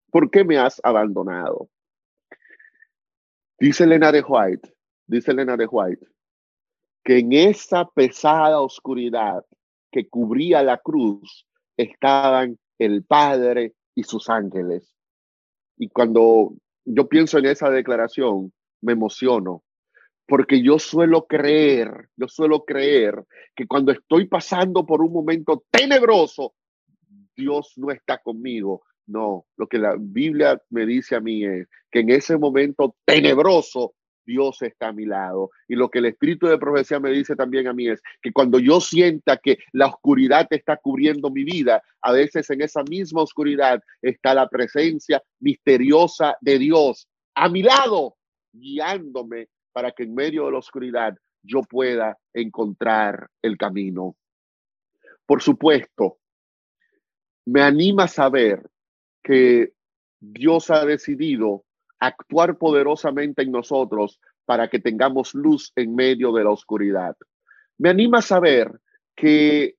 ¿Por 0.10 0.32
qué 0.32 0.44
me 0.44 0.58
has 0.58 0.82
abandonado? 0.84 1.70
Dice 3.60 3.84
Elena 3.84 4.12
de 4.12 4.24
White, 4.28 4.74
dice 5.06 5.30
Elena 5.30 5.56
de 5.58 5.68
White, 5.68 6.08
que 7.04 7.20
en 7.20 7.32
esa 7.32 7.86
pesada 7.86 8.62
oscuridad 8.62 9.46
que 9.92 10.10
cubría 10.10 10.64
la 10.64 10.80
cruz 10.80 11.46
estaban 11.78 12.58
el 12.80 13.04
Padre 13.04 13.76
y 13.94 14.02
sus 14.02 14.28
ángeles. 14.32 14.92
Y 15.78 15.88
cuando 15.90 16.56
yo 16.84 17.08
pienso 17.08 17.38
en 17.38 17.46
esa 17.46 17.70
declaración, 17.70 18.52
me 18.82 18.94
emociono, 18.94 19.62
porque 20.28 20.62
yo 20.62 20.80
suelo 20.80 21.26
creer, 21.26 22.10
yo 22.16 22.28
suelo 22.28 22.66
creer 22.66 23.24
que 23.56 23.68
cuando 23.68 23.92
estoy 23.92 24.28
pasando 24.28 24.86
por 24.86 25.02
un 25.02 25.14
momento 25.14 25.64
tenebroso, 25.70 26.54
Dios 27.36 27.74
no 27.78 27.92
está 27.92 28.18
conmigo. 28.18 28.84
No, 29.08 29.46
lo 29.56 29.68
que 29.68 29.78
la 29.78 29.96
Biblia 30.00 30.60
me 30.70 30.86
dice 30.86 31.16
a 31.16 31.20
mí 31.20 31.46
es 31.46 31.68
que 31.92 32.00
en 32.00 32.10
ese 32.10 32.38
momento 32.38 32.96
tenebroso, 33.06 33.94
Dios 34.26 34.60
está 34.64 34.88
a 34.88 34.94
mi 34.94 35.06
lado. 35.06 35.52
Y 35.68 35.76
lo 35.76 35.90
que 35.90 36.00
el 36.00 36.06
Espíritu 36.06 36.48
de 36.48 36.58
Profecía 36.58 37.00
me 37.00 37.12
dice 37.12 37.36
también 37.36 37.68
a 37.68 37.74
mí 37.74 37.88
es 37.88 38.02
que 38.22 38.32
cuando 38.32 38.58
yo 38.58 38.82
sienta 38.82 39.38
que 39.38 39.60
la 39.72 39.86
oscuridad 39.88 40.48
está 40.50 40.78
cubriendo 40.78 41.30
mi 41.30 41.44
vida, 41.44 41.84
a 42.02 42.12
veces 42.12 42.50
en 42.50 42.62
esa 42.62 42.82
misma 42.84 43.22
oscuridad 43.22 43.80
está 44.02 44.34
la 44.34 44.50
presencia 44.50 45.22
misteriosa 45.40 46.36
de 46.42 46.58
Dios 46.58 47.08
a 47.36 47.50
mi 47.50 47.62
lado, 47.62 48.16
guiándome 48.52 49.50
para 49.76 49.92
que 49.92 50.04
en 50.04 50.16
medio 50.16 50.46
de 50.46 50.54
la 50.54 50.60
oscuridad 50.60 51.18
yo 51.44 51.62
pueda 51.62 52.18
encontrar 52.34 53.30
el 53.42 53.58
camino. 53.58 54.16
Por 55.26 55.42
supuesto, 55.42 56.20
me 57.44 57.62
anima 57.62 58.06
a 58.06 58.08
saber 58.08 58.66
que 59.22 59.74
Dios 60.18 60.70
ha 60.72 60.86
decidido 60.86 61.66
actuar 62.00 62.58
poderosamente 62.58 63.42
en 63.42 63.52
nosotros 63.52 64.22
para 64.46 64.70
que 64.70 64.80
tengamos 64.80 65.34
luz 65.34 65.74
en 65.76 65.94
medio 65.94 66.32
de 66.32 66.46
la 66.46 66.52
oscuridad. 66.52 67.18
Me 67.78 67.90
anima 67.90 68.20
a 68.20 68.22
saber 68.22 68.80
que 69.14 69.75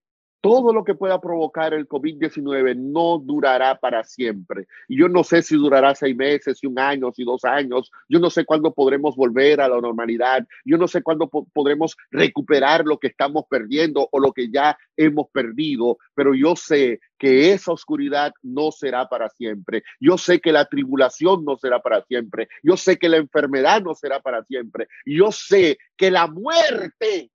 todo 0.47 0.73
lo 0.73 0.85
que 0.85 0.95
pueda 0.95 1.21
provocar 1.21 1.75
el 1.75 1.89
COVID-19 1.89 2.77
no 2.77 3.19
durará 3.19 3.81
para 3.81 4.05
siempre. 4.05 4.69
Y 4.87 4.97
yo 4.97 5.09
no 5.09 5.25
sé 5.25 5.43
si 5.43 5.57
durará 5.57 5.93
seis 5.97 6.15
meses, 6.15 6.63
y 6.63 6.69
un 6.69 6.79
año, 6.79 7.11
si 7.13 7.25
dos 7.25 7.45
años. 7.45 7.91
Yo 8.09 8.21
no 8.21 8.31
sé 8.31 8.45
cuándo 8.45 8.73
podremos 8.73 9.17
volver 9.17 9.61
a 9.61 9.69
la 9.69 9.81
normalidad. 9.81 10.47
Yo 10.65 10.79
no 10.79 10.87
sé 10.87 11.03
cuándo 11.03 11.29
podremos 11.29 11.97
recuperar 12.13 12.85
lo 12.85 12.97
que 12.99 13.09
estamos 13.09 13.47
perdiendo 13.51 14.09
o 14.13 14.21
lo 14.21 14.33
que 14.33 14.49
ya 14.49 14.79
hemos 14.97 15.29
perdido. 15.31 15.99
Pero 16.15 16.33
yo 16.33 16.55
sé 16.55 17.01
que 17.19 17.51
esa 17.53 17.73
oscuridad 17.73 18.33
no 18.45 18.71
será 18.71 19.09
para 19.09 19.29
siempre. 19.31 19.83
Yo 19.99 20.17
sé 20.17 20.39
que 20.41 20.53
la 20.53 20.67
tribulación 20.67 21.45
no 21.45 21.57
será 21.57 21.81
para 21.81 22.05
siempre. 22.05 22.47
Yo 22.63 22.77
sé 22.77 22.99
que 23.01 23.09
la 23.09 23.17
enfermedad 23.17 23.83
no 23.83 23.97
será 23.97 24.21
para 24.21 24.45
siempre. 24.45 24.87
Yo 25.05 25.33
sé 25.33 25.77
que 25.97 26.13
la 26.13 26.29
muerte 26.29 27.33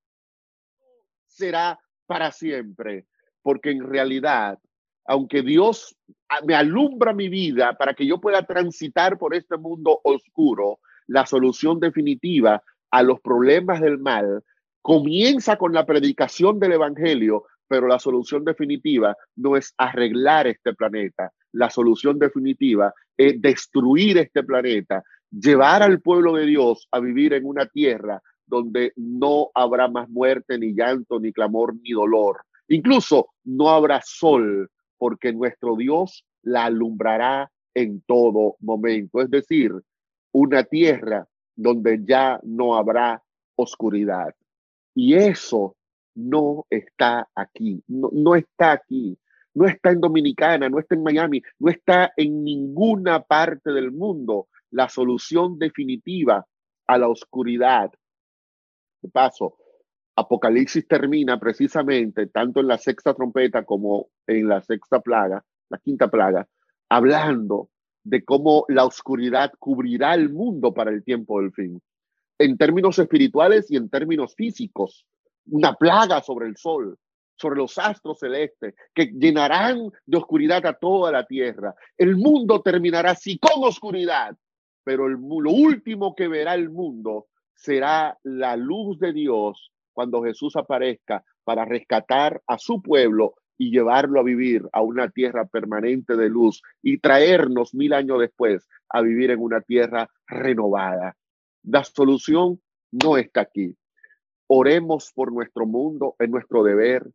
será 1.27 1.77
para 2.11 2.33
siempre, 2.33 3.05
porque 3.41 3.71
en 3.71 3.89
realidad, 3.89 4.59
aunque 5.05 5.43
Dios 5.43 5.95
me 6.45 6.55
alumbra 6.55 7.13
mi 7.13 7.29
vida 7.29 7.77
para 7.77 7.93
que 7.93 8.05
yo 8.05 8.19
pueda 8.19 8.45
transitar 8.45 9.17
por 9.17 9.33
este 9.33 9.55
mundo 9.55 10.01
oscuro, 10.03 10.79
la 11.07 11.25
solución 11.25 11.79
definitiva 11.79 12.61
a 12.91 13.01
los 13.01 13.21
problemas 13.21 13.79
del 13.79 13.97
mal 13.97 14.43
comienza 14.81 15.55
con 15.55 15.71
la 15.71 15.85
predicación 15.85 16.59
del 16.59 16.73
Evangelio, 16.73 17.45
pero 17.65 17.87
la 17.87 17.97
solución 17.97 18.43
definitiva 18.43 19.15
no 19.37 19.55
es 19.55 19.73
arreglar 19.77 20.47
este 20.47 20.73
planeta. 20.73 21.31
La 21.53 21.69
solución 21.69 22.19
definitiva 22.19 22.93
es 23.15 23.41
destruir 23.41 24.17
este 24.17 24.43
planeta, 24.43 25.01
llevar 25.31 25.81
al 25.81 26.01
pueblo 26.01 26.33
de 26.35 26.45
Dios 26.45 26.89
a 26.91 26.99
vivir 26.99 27.31
en 27.35 27.45
una 27.45 27.67
tierra 27.67 28.21
donde 28.51 28.91
no 28.97 29.49
habrá 29.55 29.87
más 29.87 30.09
muerte, 30.09 30.59
ni 30.59 30.73
llanto, 30.73 31.21
ni 31.21 31.31
clamor, 31.31 31.73
ni 31.81 31.91
dolor. 31.91 32.41
Incluso 32.67 33.29
no 33.45 33.69
habrá 33.69 34.01
sol, 34.03 34.69
porque 34.97 35.31
nuestro 35.31 35.77
Dios 35.77 36.25
la 36.43 36.65
alumbrará 36.65 37.49
en 37.73 38.01
todo 38.01 38.57
momento. 38.59 39.21
Es 39.21 39.31
decir, 39.31 39.71
una 40.33 40.65
tierra 40.65 41.25
donde 41.55 42.01
ya 42.03 42.41
no 42.43 42.75
habrá 42.75 43.23
oscuridad. 43.55 44.35
Y 44.93 45.15
eso 45.15 45.77
no 46.13 46.65
está 46.69 47.29
aquí, 47.33 47.81
no, 47.87 48.09
no, 48.11 48.35
está 48.35 48.73
aquí, 48.73 49.17
no 49.53 49.65
está 49.65 49.91
en 49.91 50.01
Dominicana, 50.01 50.67
no 50.67 50.77
está 50.77 50.95
en 50.95 51.03
Miami, 51.03 51.41
no 51.57 51.71
está 51.71 52.11
en 52.17 52.43
ninguna 52.43 53.21
parte 53.21 53.71
del 53.71 53.91
mundo. 53.91 54.49
La 54.71 54.89
solución 54.89 55.57
definitiva 55.57 56.45
a 56.87 56.97
la 56.97 57.07
oscuridad 57.07 57.91
paso, 59.09 59.57
Apocalipsis 60.15 60.87
termina 60.87 61.39
precisamente 61.39 62.27
tanto 62.27 62.59
en 62.59 62.67
la 62.67 62.77
sexta 62.77 63.13
trompeta 63.13 63.63
como 63.63 64.09
en 64.27 64.47
la 64.47 64.61
sexta 64.61 64.99
plaga, 64.99 65.43
la 65.69 65.77
quinta 65.79 66.09
plaga, 66.09 66.47
hablando 66.89 67.69
de 68.03 68.23
cómo 68.25 68.65
la 68.67 68.85
oscuridad 68.85 69.51
cubrirá 69.59 70.13
el 70.13 70.29
mundo 70.29 70.73
para 70.73 70.91
el 70.91 71.03
tiempo 71.03 71.39
del 71.39 71.53
fin, 71.53 71.81
en 72.37 72.57
términos 72.57 72.99
espirituales 72.99 73.69
y 73.71 73.77
en 73.77 73.89
términos 73.89 74.35
físicos, 74.35 75.05
una 75.45 75.73
plaga 75.73 76.21
sobre 76.21 76.47
el 76.47 76.57
sol. 76.57 76.97
sobre 77.41 77.57
los 77.57 77.75
astros 77.79 78.19
celestes, 78.19 78.75
que 78.93 79.05
llenarán 79.07 79.89
de 80.05 80.17
oscuridad 80.17 80.63
a 80.67 80.73
toda 80.73 81.11
la 81.11 81.25
tierra. 81.25 81.73
El 81.97 82.15
mundo 82.15 82.61
terminará 82.61 83.11
así 83.11 83.39
con 83.39 83.63
oscuridad, 83.63 84.37
pero 84.83 85.07
el, 85.07 85.13
lo 85.13 85.49
último 85.49 86.13
que 86.13 86.27
verá 86.27 86.53
el 86.53 86.69
mundo 86.69 87.29
será 87.61 88.17
la 88.23 88.55
luz 88.55 88.99
de 88.99 89.13
Dios 89.13 89.71
cuando 89.93 90.23
Jesús 90.23 90.55
aparezca 90.55 91.23
para 91.43 91.63
rescatar 91.63 92.41
a 92.47 92.57
su 92.57 92.81
pueblo 92.81 93.35
y 93.57 93.69
llevarlo 93.69 94.19
a 94.19 94.23
vivir 94.23 94.67
a 94.73 94.81
una 94.81 95.09
tierra 95.09 95.45
permanente 95.45 96.15
de 96.15 96.29
luz 96.29 96.63
y 96.81 96.97
traernos 96.97 97.75
mil 97.75 97.93
años 97.93 98.19
después 98.19 98.67
a 98.89 99.01
vivir 99.01 99.29
en 99.29 99.39
una 99.39 99.61
tierra 99.61 100.09
renovada. 100.27 101.15
La 101.63 101.83
solución 101.83 102.59
no 102.91 103.17
está 103.17 103.41
aquí. 103.41 103.75
Oremos 104.47 105.11
por 105.13 105.31
nuestro 105.31 105.67
mundo, 105.67 106.15
es 106.17 106.29
nuestro 106.29 106.63
deber, 106.63 107.07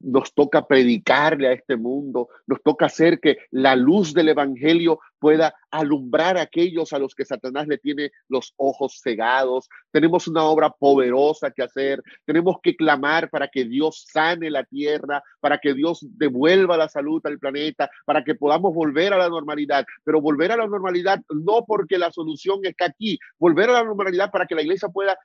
nos 0.00 0.34
toca 0.34 0.66
predicarle 0.66 1.48
a 1.48 1.52
este 1.52 1.76
mundo, 1.76 2.28
nos 2.46 2.62
toca 2.62 2.86
hacer 2.86 3.20
que 3.20 3.38
la 3.50 3.76
luz 3.76 4.12
del 4.12 4.28
Evangelio 4.28 5.00
pueda 5.18 5.54
alumbrar 5.70 6.36
a 6.36 6.42
aquellos 6.42 6.92
a 6.92 6.98
los 6.98 7.14
que 7.14 7.24
Satanás 7.24 7.66
le 7.66 7.78
tiene 7.78 8.10
los 8.28 8.52
ojos 8.56 9.00
cegados. 9.02 9.68
Tenemos 9.90 10.28
una 10.28 10.44
obra 10.44 10.70
poderosa 10.70 11.50
que 11.50 11.62
hacer, 11.62 12.02
tenemos 12.24 12.56
que 12.62 12.76
clamar 12.76 13.30
para 13.30 13.48
que 13.48 13.64
Dios 13.64 14.06
sane 14.10 14.50
la 14.50 14.64
tierra, 14.64 15.22
para 15.40 15.58
que 15.58 15.74
Dios 15.74 16.00
devuelva 16.02 16.76
la 16.76 16.88
salud 16.88 17.20
al 17.24 17.38
planeta, 17.38 17.90
para 18.04 18.22
que 18.22 18.34
podamos 18.34 18.74
volver 18.74 19.12
a 19.12 19.18
la 19.18 19.28
normalidad, 19.28 19.84
pero 20.04 20.20
volver 20.20 20.52
a 20.52 20.56
la 20.56 20.66
normalidad 20.66 21.20
no 21.30 21.64
porque 21.66 21.98
la 21.98 22.12
solución 22.12 22.60
está 22.62 22.86
aquí, 22.86 23.18
volver 23.38 23.70
a 23.70 23.74
la 23.74 23.84
normalidad 23.84 24.30
para 24.30 24.46
que 24.46 24.54
la 24.54 24.62
iglesia 24.62 24.88
pueda 24.88 25.18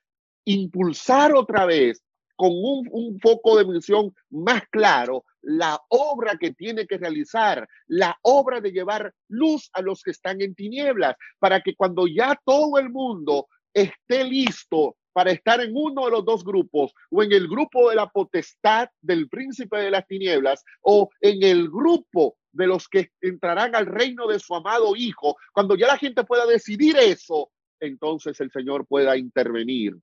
impulsar 0.45 1.33
otra 1.33 1.65
vez 1.65 2.01
con 2.41 2.53
un, 2.53 3.19
foco 3.19 3.55
de 3.55 3.71
visión 3.71 4.15
más 4.31 4.63
claro 4.71 5.25
la 5.43 5.79
obra 5.89 6.37
que 6.39 6.55
tiene 6.55 6.87
que 6.87 6.97
realizar, 6.97 7.67
la 7.85 8.17
obra 8.23 8.59
de 8.59 8.71
llevar 8.71 9.13
luz 9.27 9.69
a 9.73 9.83
los 9.83 10.01
que 10.01 10.09
están 10.09 10.41
en 10.41 10.55
tinieblas, 10.55 11.15
para 11.37 11.61
que 11.61 11.75
cuando 11.75 12.07
ya 12.07 12.35
todo 12.43 12.79
el 12.79 12.89
mundo 12.89 13.47
esté 13.71 14.23
listo 14.23 14.95
para 15.13 15.29
estar 15.29 15.61
en 15.61 15.73
uno 15.75 16.05
de 16.05 16.11
los 16.11 16.25
dos 16.25 16.43
grupos, 16.43 16.95
o 17.11 17.21
en 17.21 17.31
el 17.31 17.47
grupo 17.47 17.91
de 17.91 17.97
la 17.97 18.09
potestad 18.09 18.89
del 19.01 19.29
príncipe 19.29 19.77
de 19.77 19.91
las 19.91 20.07
tinieblas, 20.07 20.63
o 20.81 21.11
en 21.19 21.43
el 21.43 21.69
grupo 21.69 22.37
de 22.53 22.65
los 22.65 22.87
que 22.87 23.11
entrarán 23.21 23.75
al 23.75 23.85
reino 23.85 24.25
de 24.25 24.39
su 24.39 24.55
amado 24.55 24.95
Hijo, 24.95 25.37
cuando 25.53 25.75
ya 25.75 25.85
la 25.85 25.99
gente 25.99 26.23
pueda 26.23 26.47
decidir 26.47 26.97
eso, 26.97 27.51
entonces 27.79 28.39
el 28.41 28.49
Señor 28.49 28.87
pueda 28.87 29.15
intervenir 29.15 29.95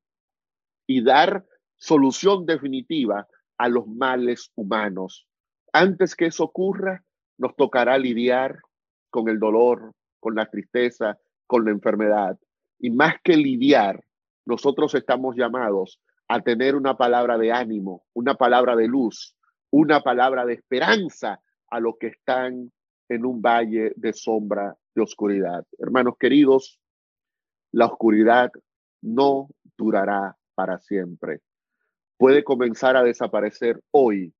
y 0.86 1.02
dar 1.02 1.44
solución 1.78 2.44
definitiva 2.44 3.26
a 3.56 3.68
los 3.68 3.86
males 3.86 4.52
humanos. 4.54 5.26
Antes 5.72 6.14
que 6.14 6.26
eso 6.26 6.44
ocurra, 6.44 7.04
nos 7.38 7.54
tocará 7.56 7.96
lidiar 7.98 8.58
con 9.10 9.28
el 9.28 9.38
dolor, 9.38 9.92
con 10.20 10.34
la 10.34 10.46
tristeza, 10.46 11.18
con 11.46 11.64
la 11.64 11.70
enfermedad. 11.70 12.38
Y 12.78 12.90
más 12.90 13.16
que 13.22 13.36
lidiar, 13.36 14.04
nosotros 14.44 14.94
estamos 14.94 15.36
llamados 15.36 16.00
a 16.28 16.40
tener 16.40 16.74
una 16.74 16.96
palabra 16.96 17.38
de 17.38 17.52
ánimo, 17.52 18.04
una 18.12 18.34
palabra 18.34 18.76
de 18.76 18.88
luz, 18.88 19.36
una 19.70 20.00
palabra 20.00 20.44
de 20.44 20.54
esperanza 20.54 21.40
a 21.70 21.80
los 21.80 21.96
que 21.98 22.08
están 22.08 22.72
en 23.08 23.24
un 23.24 23.40
valle 23.40 23.92
de 23.96 24.12
sombra 24.12 24.76
de 24.94 25.02
oscuridad. 25.02 25.64
Hermanos 25.78 26.14
queridos, 26.18 26.80
la 27.72 27.86
oscuridad 27.86 28.50
no 29.00 29.48
durará 29.76 30.36
para 30.54 30.78
siempre 30.78 31.40
puede 32.18 32.44
comenzar 32.44 32.96
a 32.96 33.02
desaparecer 33.02 33.80
hoy 33.90 34.34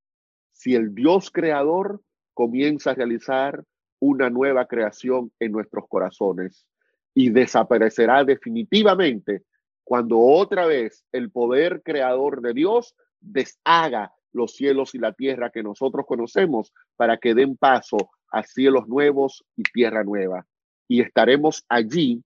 si 0.52 0.74
el 0.74 0.94
Dios 0.94 1.30
creador 1.30 2.02
comienza 2.34 2.90
a 2.90 2.94
realizar 2.94 3.64
una 4.00 4.28
nueva 4.28 4.66
creación 4.66 5.32
en 5.38 5.52
nuestros 5.52 5.84
corazones 5.88 6.66
y 7.14 7.30
desaparecerá 7.30 8.24
definitivamente 8.24 9.44
cuando 9.84 10.18
otra 10.18 10.66
vez 10.66 11.04
el 11.12 11.30
poder 11.30 11.82
creador 11.82 12.42
de 12.42 12.52
Dios 12.52 12.94
deshaga 13.20 14.12
los 14.32 14.52
cielos 14.52 14.94
y 14.94 14.98
la 14.98 15.12
tierra 15.12 15.50
que 15.50 15.62
nosotros 15.62 16.04
conocemos 16.06 16.72
para 16.96 17.16
que 17.16 17.34
den 17.34 17.56
paso 17.56 18.10
a 18.30 18.42
cielos 18.42 18.86
nuevos 18.86 19.44
y 19.56 19.62
tierra 19.62 20.04
nueva. 20.04 20.46
Y 20.86 21.00
estaremos 21.00 21.64
allí 21.68 22.22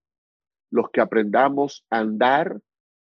los 0.71 0.91
que 0.91 1.01
aprendamos 1.01 1.85
a 1.91 1.99
andar 1.99 2.59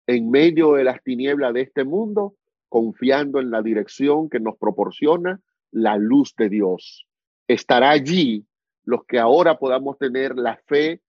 en 0.07 0.29
medio 0.29 0.73
de 0.73 0.83
las 0.83 1.01
tinieblas 1.03 1.53
de 1.53 1.61
este 1.61 1.83
mundo, 1.83 2.35
confiando 2.69 3.39
en 3.39 3.51
la 3.51 3.61
dirección 3.61 4.29
que 4.29 4.39
nos 4.39 4.57
proporciona 4.57 5.39
la 5.71 5.97
luz 5.97 6.33
de 6.37 6.49
Dios. 6.49 7.07
Estará 7.47 7.91
allí 7.91 8.45
los 8.83 9.05
que 9.05 9.19
ahora 9.19 9.57
podamos 9.57 9.97
tener 9.97 10.35
la 10.35 10.57
fe 10.67 11.01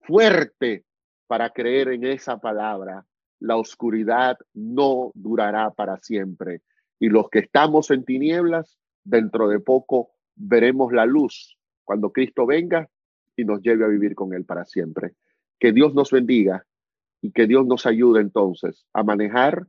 fuerte 0.00 0.84
para 1.26 1.50
creer 1.50 1.88
en 1.88 2.04
esa 2.04 2.38
palabra. 2.38 3.06
La 3.40 3.56
oscuridad 3.56 4.38
no 4.54 5.12
durará 5.14 5.70
para 5.70 5.98
siempre. 5.98 6.62
Y 6.98 7.08
los 7.08 7.28
que 7.28 7.40
estamos 7.40 7.90
en 7.90 8.04
tinieblas, 8.04 8.78
dentro 9.04 9.48
de 9.48 9.60
poco 9.60 10.10
veremos 10.34 10.92
la 10.92 11.06
luz 11.06 11.56
cuando 11.84 12.10
Cristo 12.10 12.46
venga 12.46 12.88
y 13.36 13.44
nos 13.44 13.60
lleve 13.60 13.84
a 13.84 13.88
vivir 13.88 14.14
con 14.14 14.32
Él 14.34 14.44
para 14.44 14.64
siempre. 14.64 15.14
Que 15.58 15.72
Dios 15.72 15.94
nos 15.94 16.10
bendiga 16.10 16.66
y 17.26 17.32
que 17.32 17.48
Dios 17.48 17.66
nos 17.66 17.86
ayude 17.86 18.20
entonces 18.20 18.86
a 18.92 19.02
manejar 19.02 19.66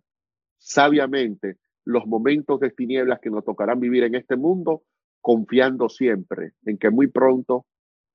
sabiamente 0.60 1.58
los 1.86 2.06
momentos 2.06 2.60
de 2.60 2.70
tinieblas 2.70 3.20
que 3.20 3.32
nos 3.32 3.44
tocarán 3.44 3.80
vivir 3.80 4.04
en 4.04 4.14
este 4.14 4.36
mundo, 4.36 4.84
confiando 5.22 5.90
siempre 5.90 6.52
en 6.66 6.78
que 6.78 6.92
muy 6.92 7.08
pronto 7.08 7.66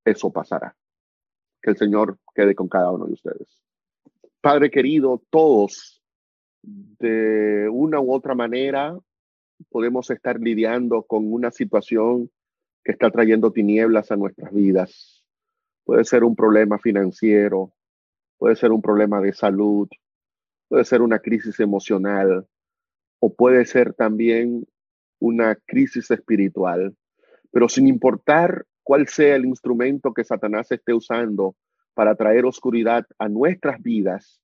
eso 0.04 0.30
pasará. 0.32 0.76
Que 1.60 1.70
el 1.70 1.76
Señor 1.76 2.18
quede 2.32 2.54
con 2.54 2.68
cada 2.68 2.92
uno 2.92 3.06
de 3.06 3.14
ustedes. 3.14 3.58
Padre 4.40 4.70
querido, 4.70 5.20
todos 5.28 6.00
de 6.62 7.68
una 7.68 8.00
u 8.00 8.12
otra 8.12 8.36
manera 8.36 8.96
podemos 9.70 10.08
estar 10.10 10.38
lidiando 10.38 11.02
con 11.02 11.32
una 11.32 11.50
situación 11.50 12.30
que 12.84 12.92
está 12.92 13.10
trayendo 13.10 13.50
tinieblas 13.50 14.12
a 14.12 14.16
nuestras 14.16 14.52
vidas. 14.52 15.24
Puede 15.82 16.04
ser 16.04 16.22
un 16.22 16.36
problema 16.36 16.78
financiero, 16.78 17.72
puede 18.42 18.56
ser 18.56 18.72
un 18.72 18.82
problema 18.82 19.20
de 19.20 19.32
salud, 19.32 19.88
puede 20.66 20.84
ser 20.84 21.00
una 21.00 21.20
crisis 21.20 21.60
emocional 21.60 22.44
o 23.20 23.32
puede 23.32 23.64
ser 23.66 23.94
también 23.94 24.66
una 25.20 25.54
crisis 25.64 26.10
espiritual. 26.10 26.92
Pero 27.52 27.68
sin 27.68 27.86
importar 27.86 28.66
cuál 28.82 29.06
sea 29.06 29.36
el 29.36 29.44
instrumento 29.44 30.12
que 30.12 30.24
Satanás 30.24 30.72
esté 30.72 30.92
usando 30.92 31.54
para 31.94 32.16
traer 32.16 32.44
oscuridad 32.44 33.06
a 33.16 33.28
nuestras 33.28 33.80
vidas, 33.80 34.40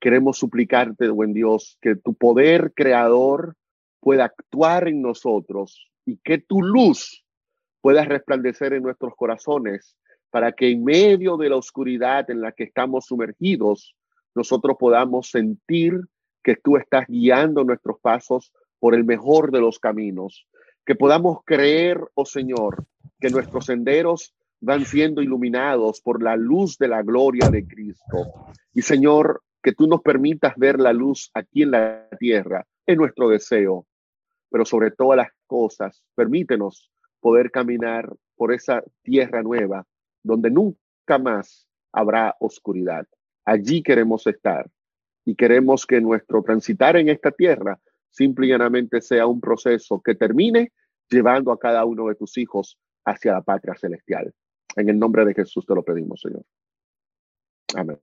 queremos 0.00 0.38
suplicarte, 0.38 1.10
buen 1.10 1.34
Dios, 1.34 1.76
que 1.82 1.96
tu 1.96 2.14
poder 2.14 2.72
creador 2.74 3.56
pueda 4.00 4.24
actuar 4.24 4.88
en 4.88 5.02
nosotros 5.02 5.90
y 6.06 6.16
que 6.24 6.38
tu 6.38 6.62
luz 6.62 7.26
pueda 7.82 8.06
resplandecer 8.06 8.72
en 8.72 8.84
nuestros 8.84 9.14
corazones 9.14 9.98
para 10.34 10.50
que 10.50 10.68
en 10.68 10.82
medio 10.82 11.36
de 11.36 11.48
la 11.48 11.54
oscuridad 11.54 12.28
en 12.28 12.40
la 12.40 12.50
que 12.50 12.64
estamos 12.64 13.06
sumergidos, 13.06 13.94
nosotros 14.34 14.76
podamos 14.76 15.30
sentir 15.30 16.00
que 16.42 16.56
tú 16.56 16.76
estás 16.76 17.06
guiando 17.06 17.62
nuestros 17.62 18.00
pasos 18.00 18.52
por 18.80 18.96
el 18.96 19.04
mejor 19.04 19.52
de 19.52 19.60
los 19.60 19.78
caminos, 19.78 20.48
que 20.84 20.96
podamos 20.96 21.38
creer, 21.44 22.00
oh 22.14 22.24
Señor, 22.26 22.84
que 23.20 23.30
nuestros 23.30 23.66
senderos 23.66 24.34
van 24.60 24.84
siendo 24.84 25.22
iluminados 25.22 26.00
por 26.00 26.20
la 26.20 26.34
luz 26.34 26.78
de 26.78 26.88
la 26.88 27.02
gloria 27.04 27.48
de 27.48 27.64
Cristo. 27.64 28.26
Y 28.72 28.82
Señor, 28.82 29.40
que 29.62 29.70
tú 29.70 29.86
nos 29.86 30.02
permitas 30.02 30.56
ver 30.56 30.80
la 30.80 30.92
luz 30.92 31.30
aquí 31.32 31.62
en 31.62 31.70
la 31.70 32.08
tierra, 32.18 32.66
en 32.88 32.98
nuestro 32.98 33.28
deseo, 33.28 33.86
pero 34.50 34.64
sobre 34.64 34.90
todas 34.90 35.16
las 35.16 35.28
cosas, 35.46 36.02
permítenos 36.16 36.90
poder 37.20 37.52
caminar 37.52 38.12
por 38.34 38.52
esa 38.52 38.82
tierra 39.04 39.40
nueva 39.40 39.86
donde 40.24 40.50
nunca 40.50 41.18
más 41.20 41.68
habrá 41.92 42.34
oscuridad. 42.40 43.06
Allí 43.44 43.82
queremos 43.82 44.26
estar 44.26 44.68
y 45.24 45.36
queremos 45.36 45.86
que 45.86 46.00
nuestro 46.00 46.42
transitar 46.42 46.96
en 46.96 47.08
esta 47.08 47.30
tierra 47.30 47.78
simplemente 48.10 49.00
sea 49.00 49.26
un 49.26 49.40
proceso 49.40 50.00
que 50.00 50.14
termine 50.14 50.72
llevando 51.08 51.52
a 51.52 51.58
cada 51.58 51.84
uno 51.84 52.08
de 52.08 52.14
tus 52.14 52.36
hijos 52.38 52.78
hacia 53.04 53.34
la 53.34 53.42
patria 53.42 53.74
celestial. 53.76 54.32
En 54.76 54.88
el 54.88 54.98
nombre 54.98 55.24
de 55.24 55.34
Jesús 55.34 55.64
te 55.66 55.74
lo 55.74 55.84
pedimos, 55.84 56.20
Señor. 56.20 56.44
Amén. 57.76 58.00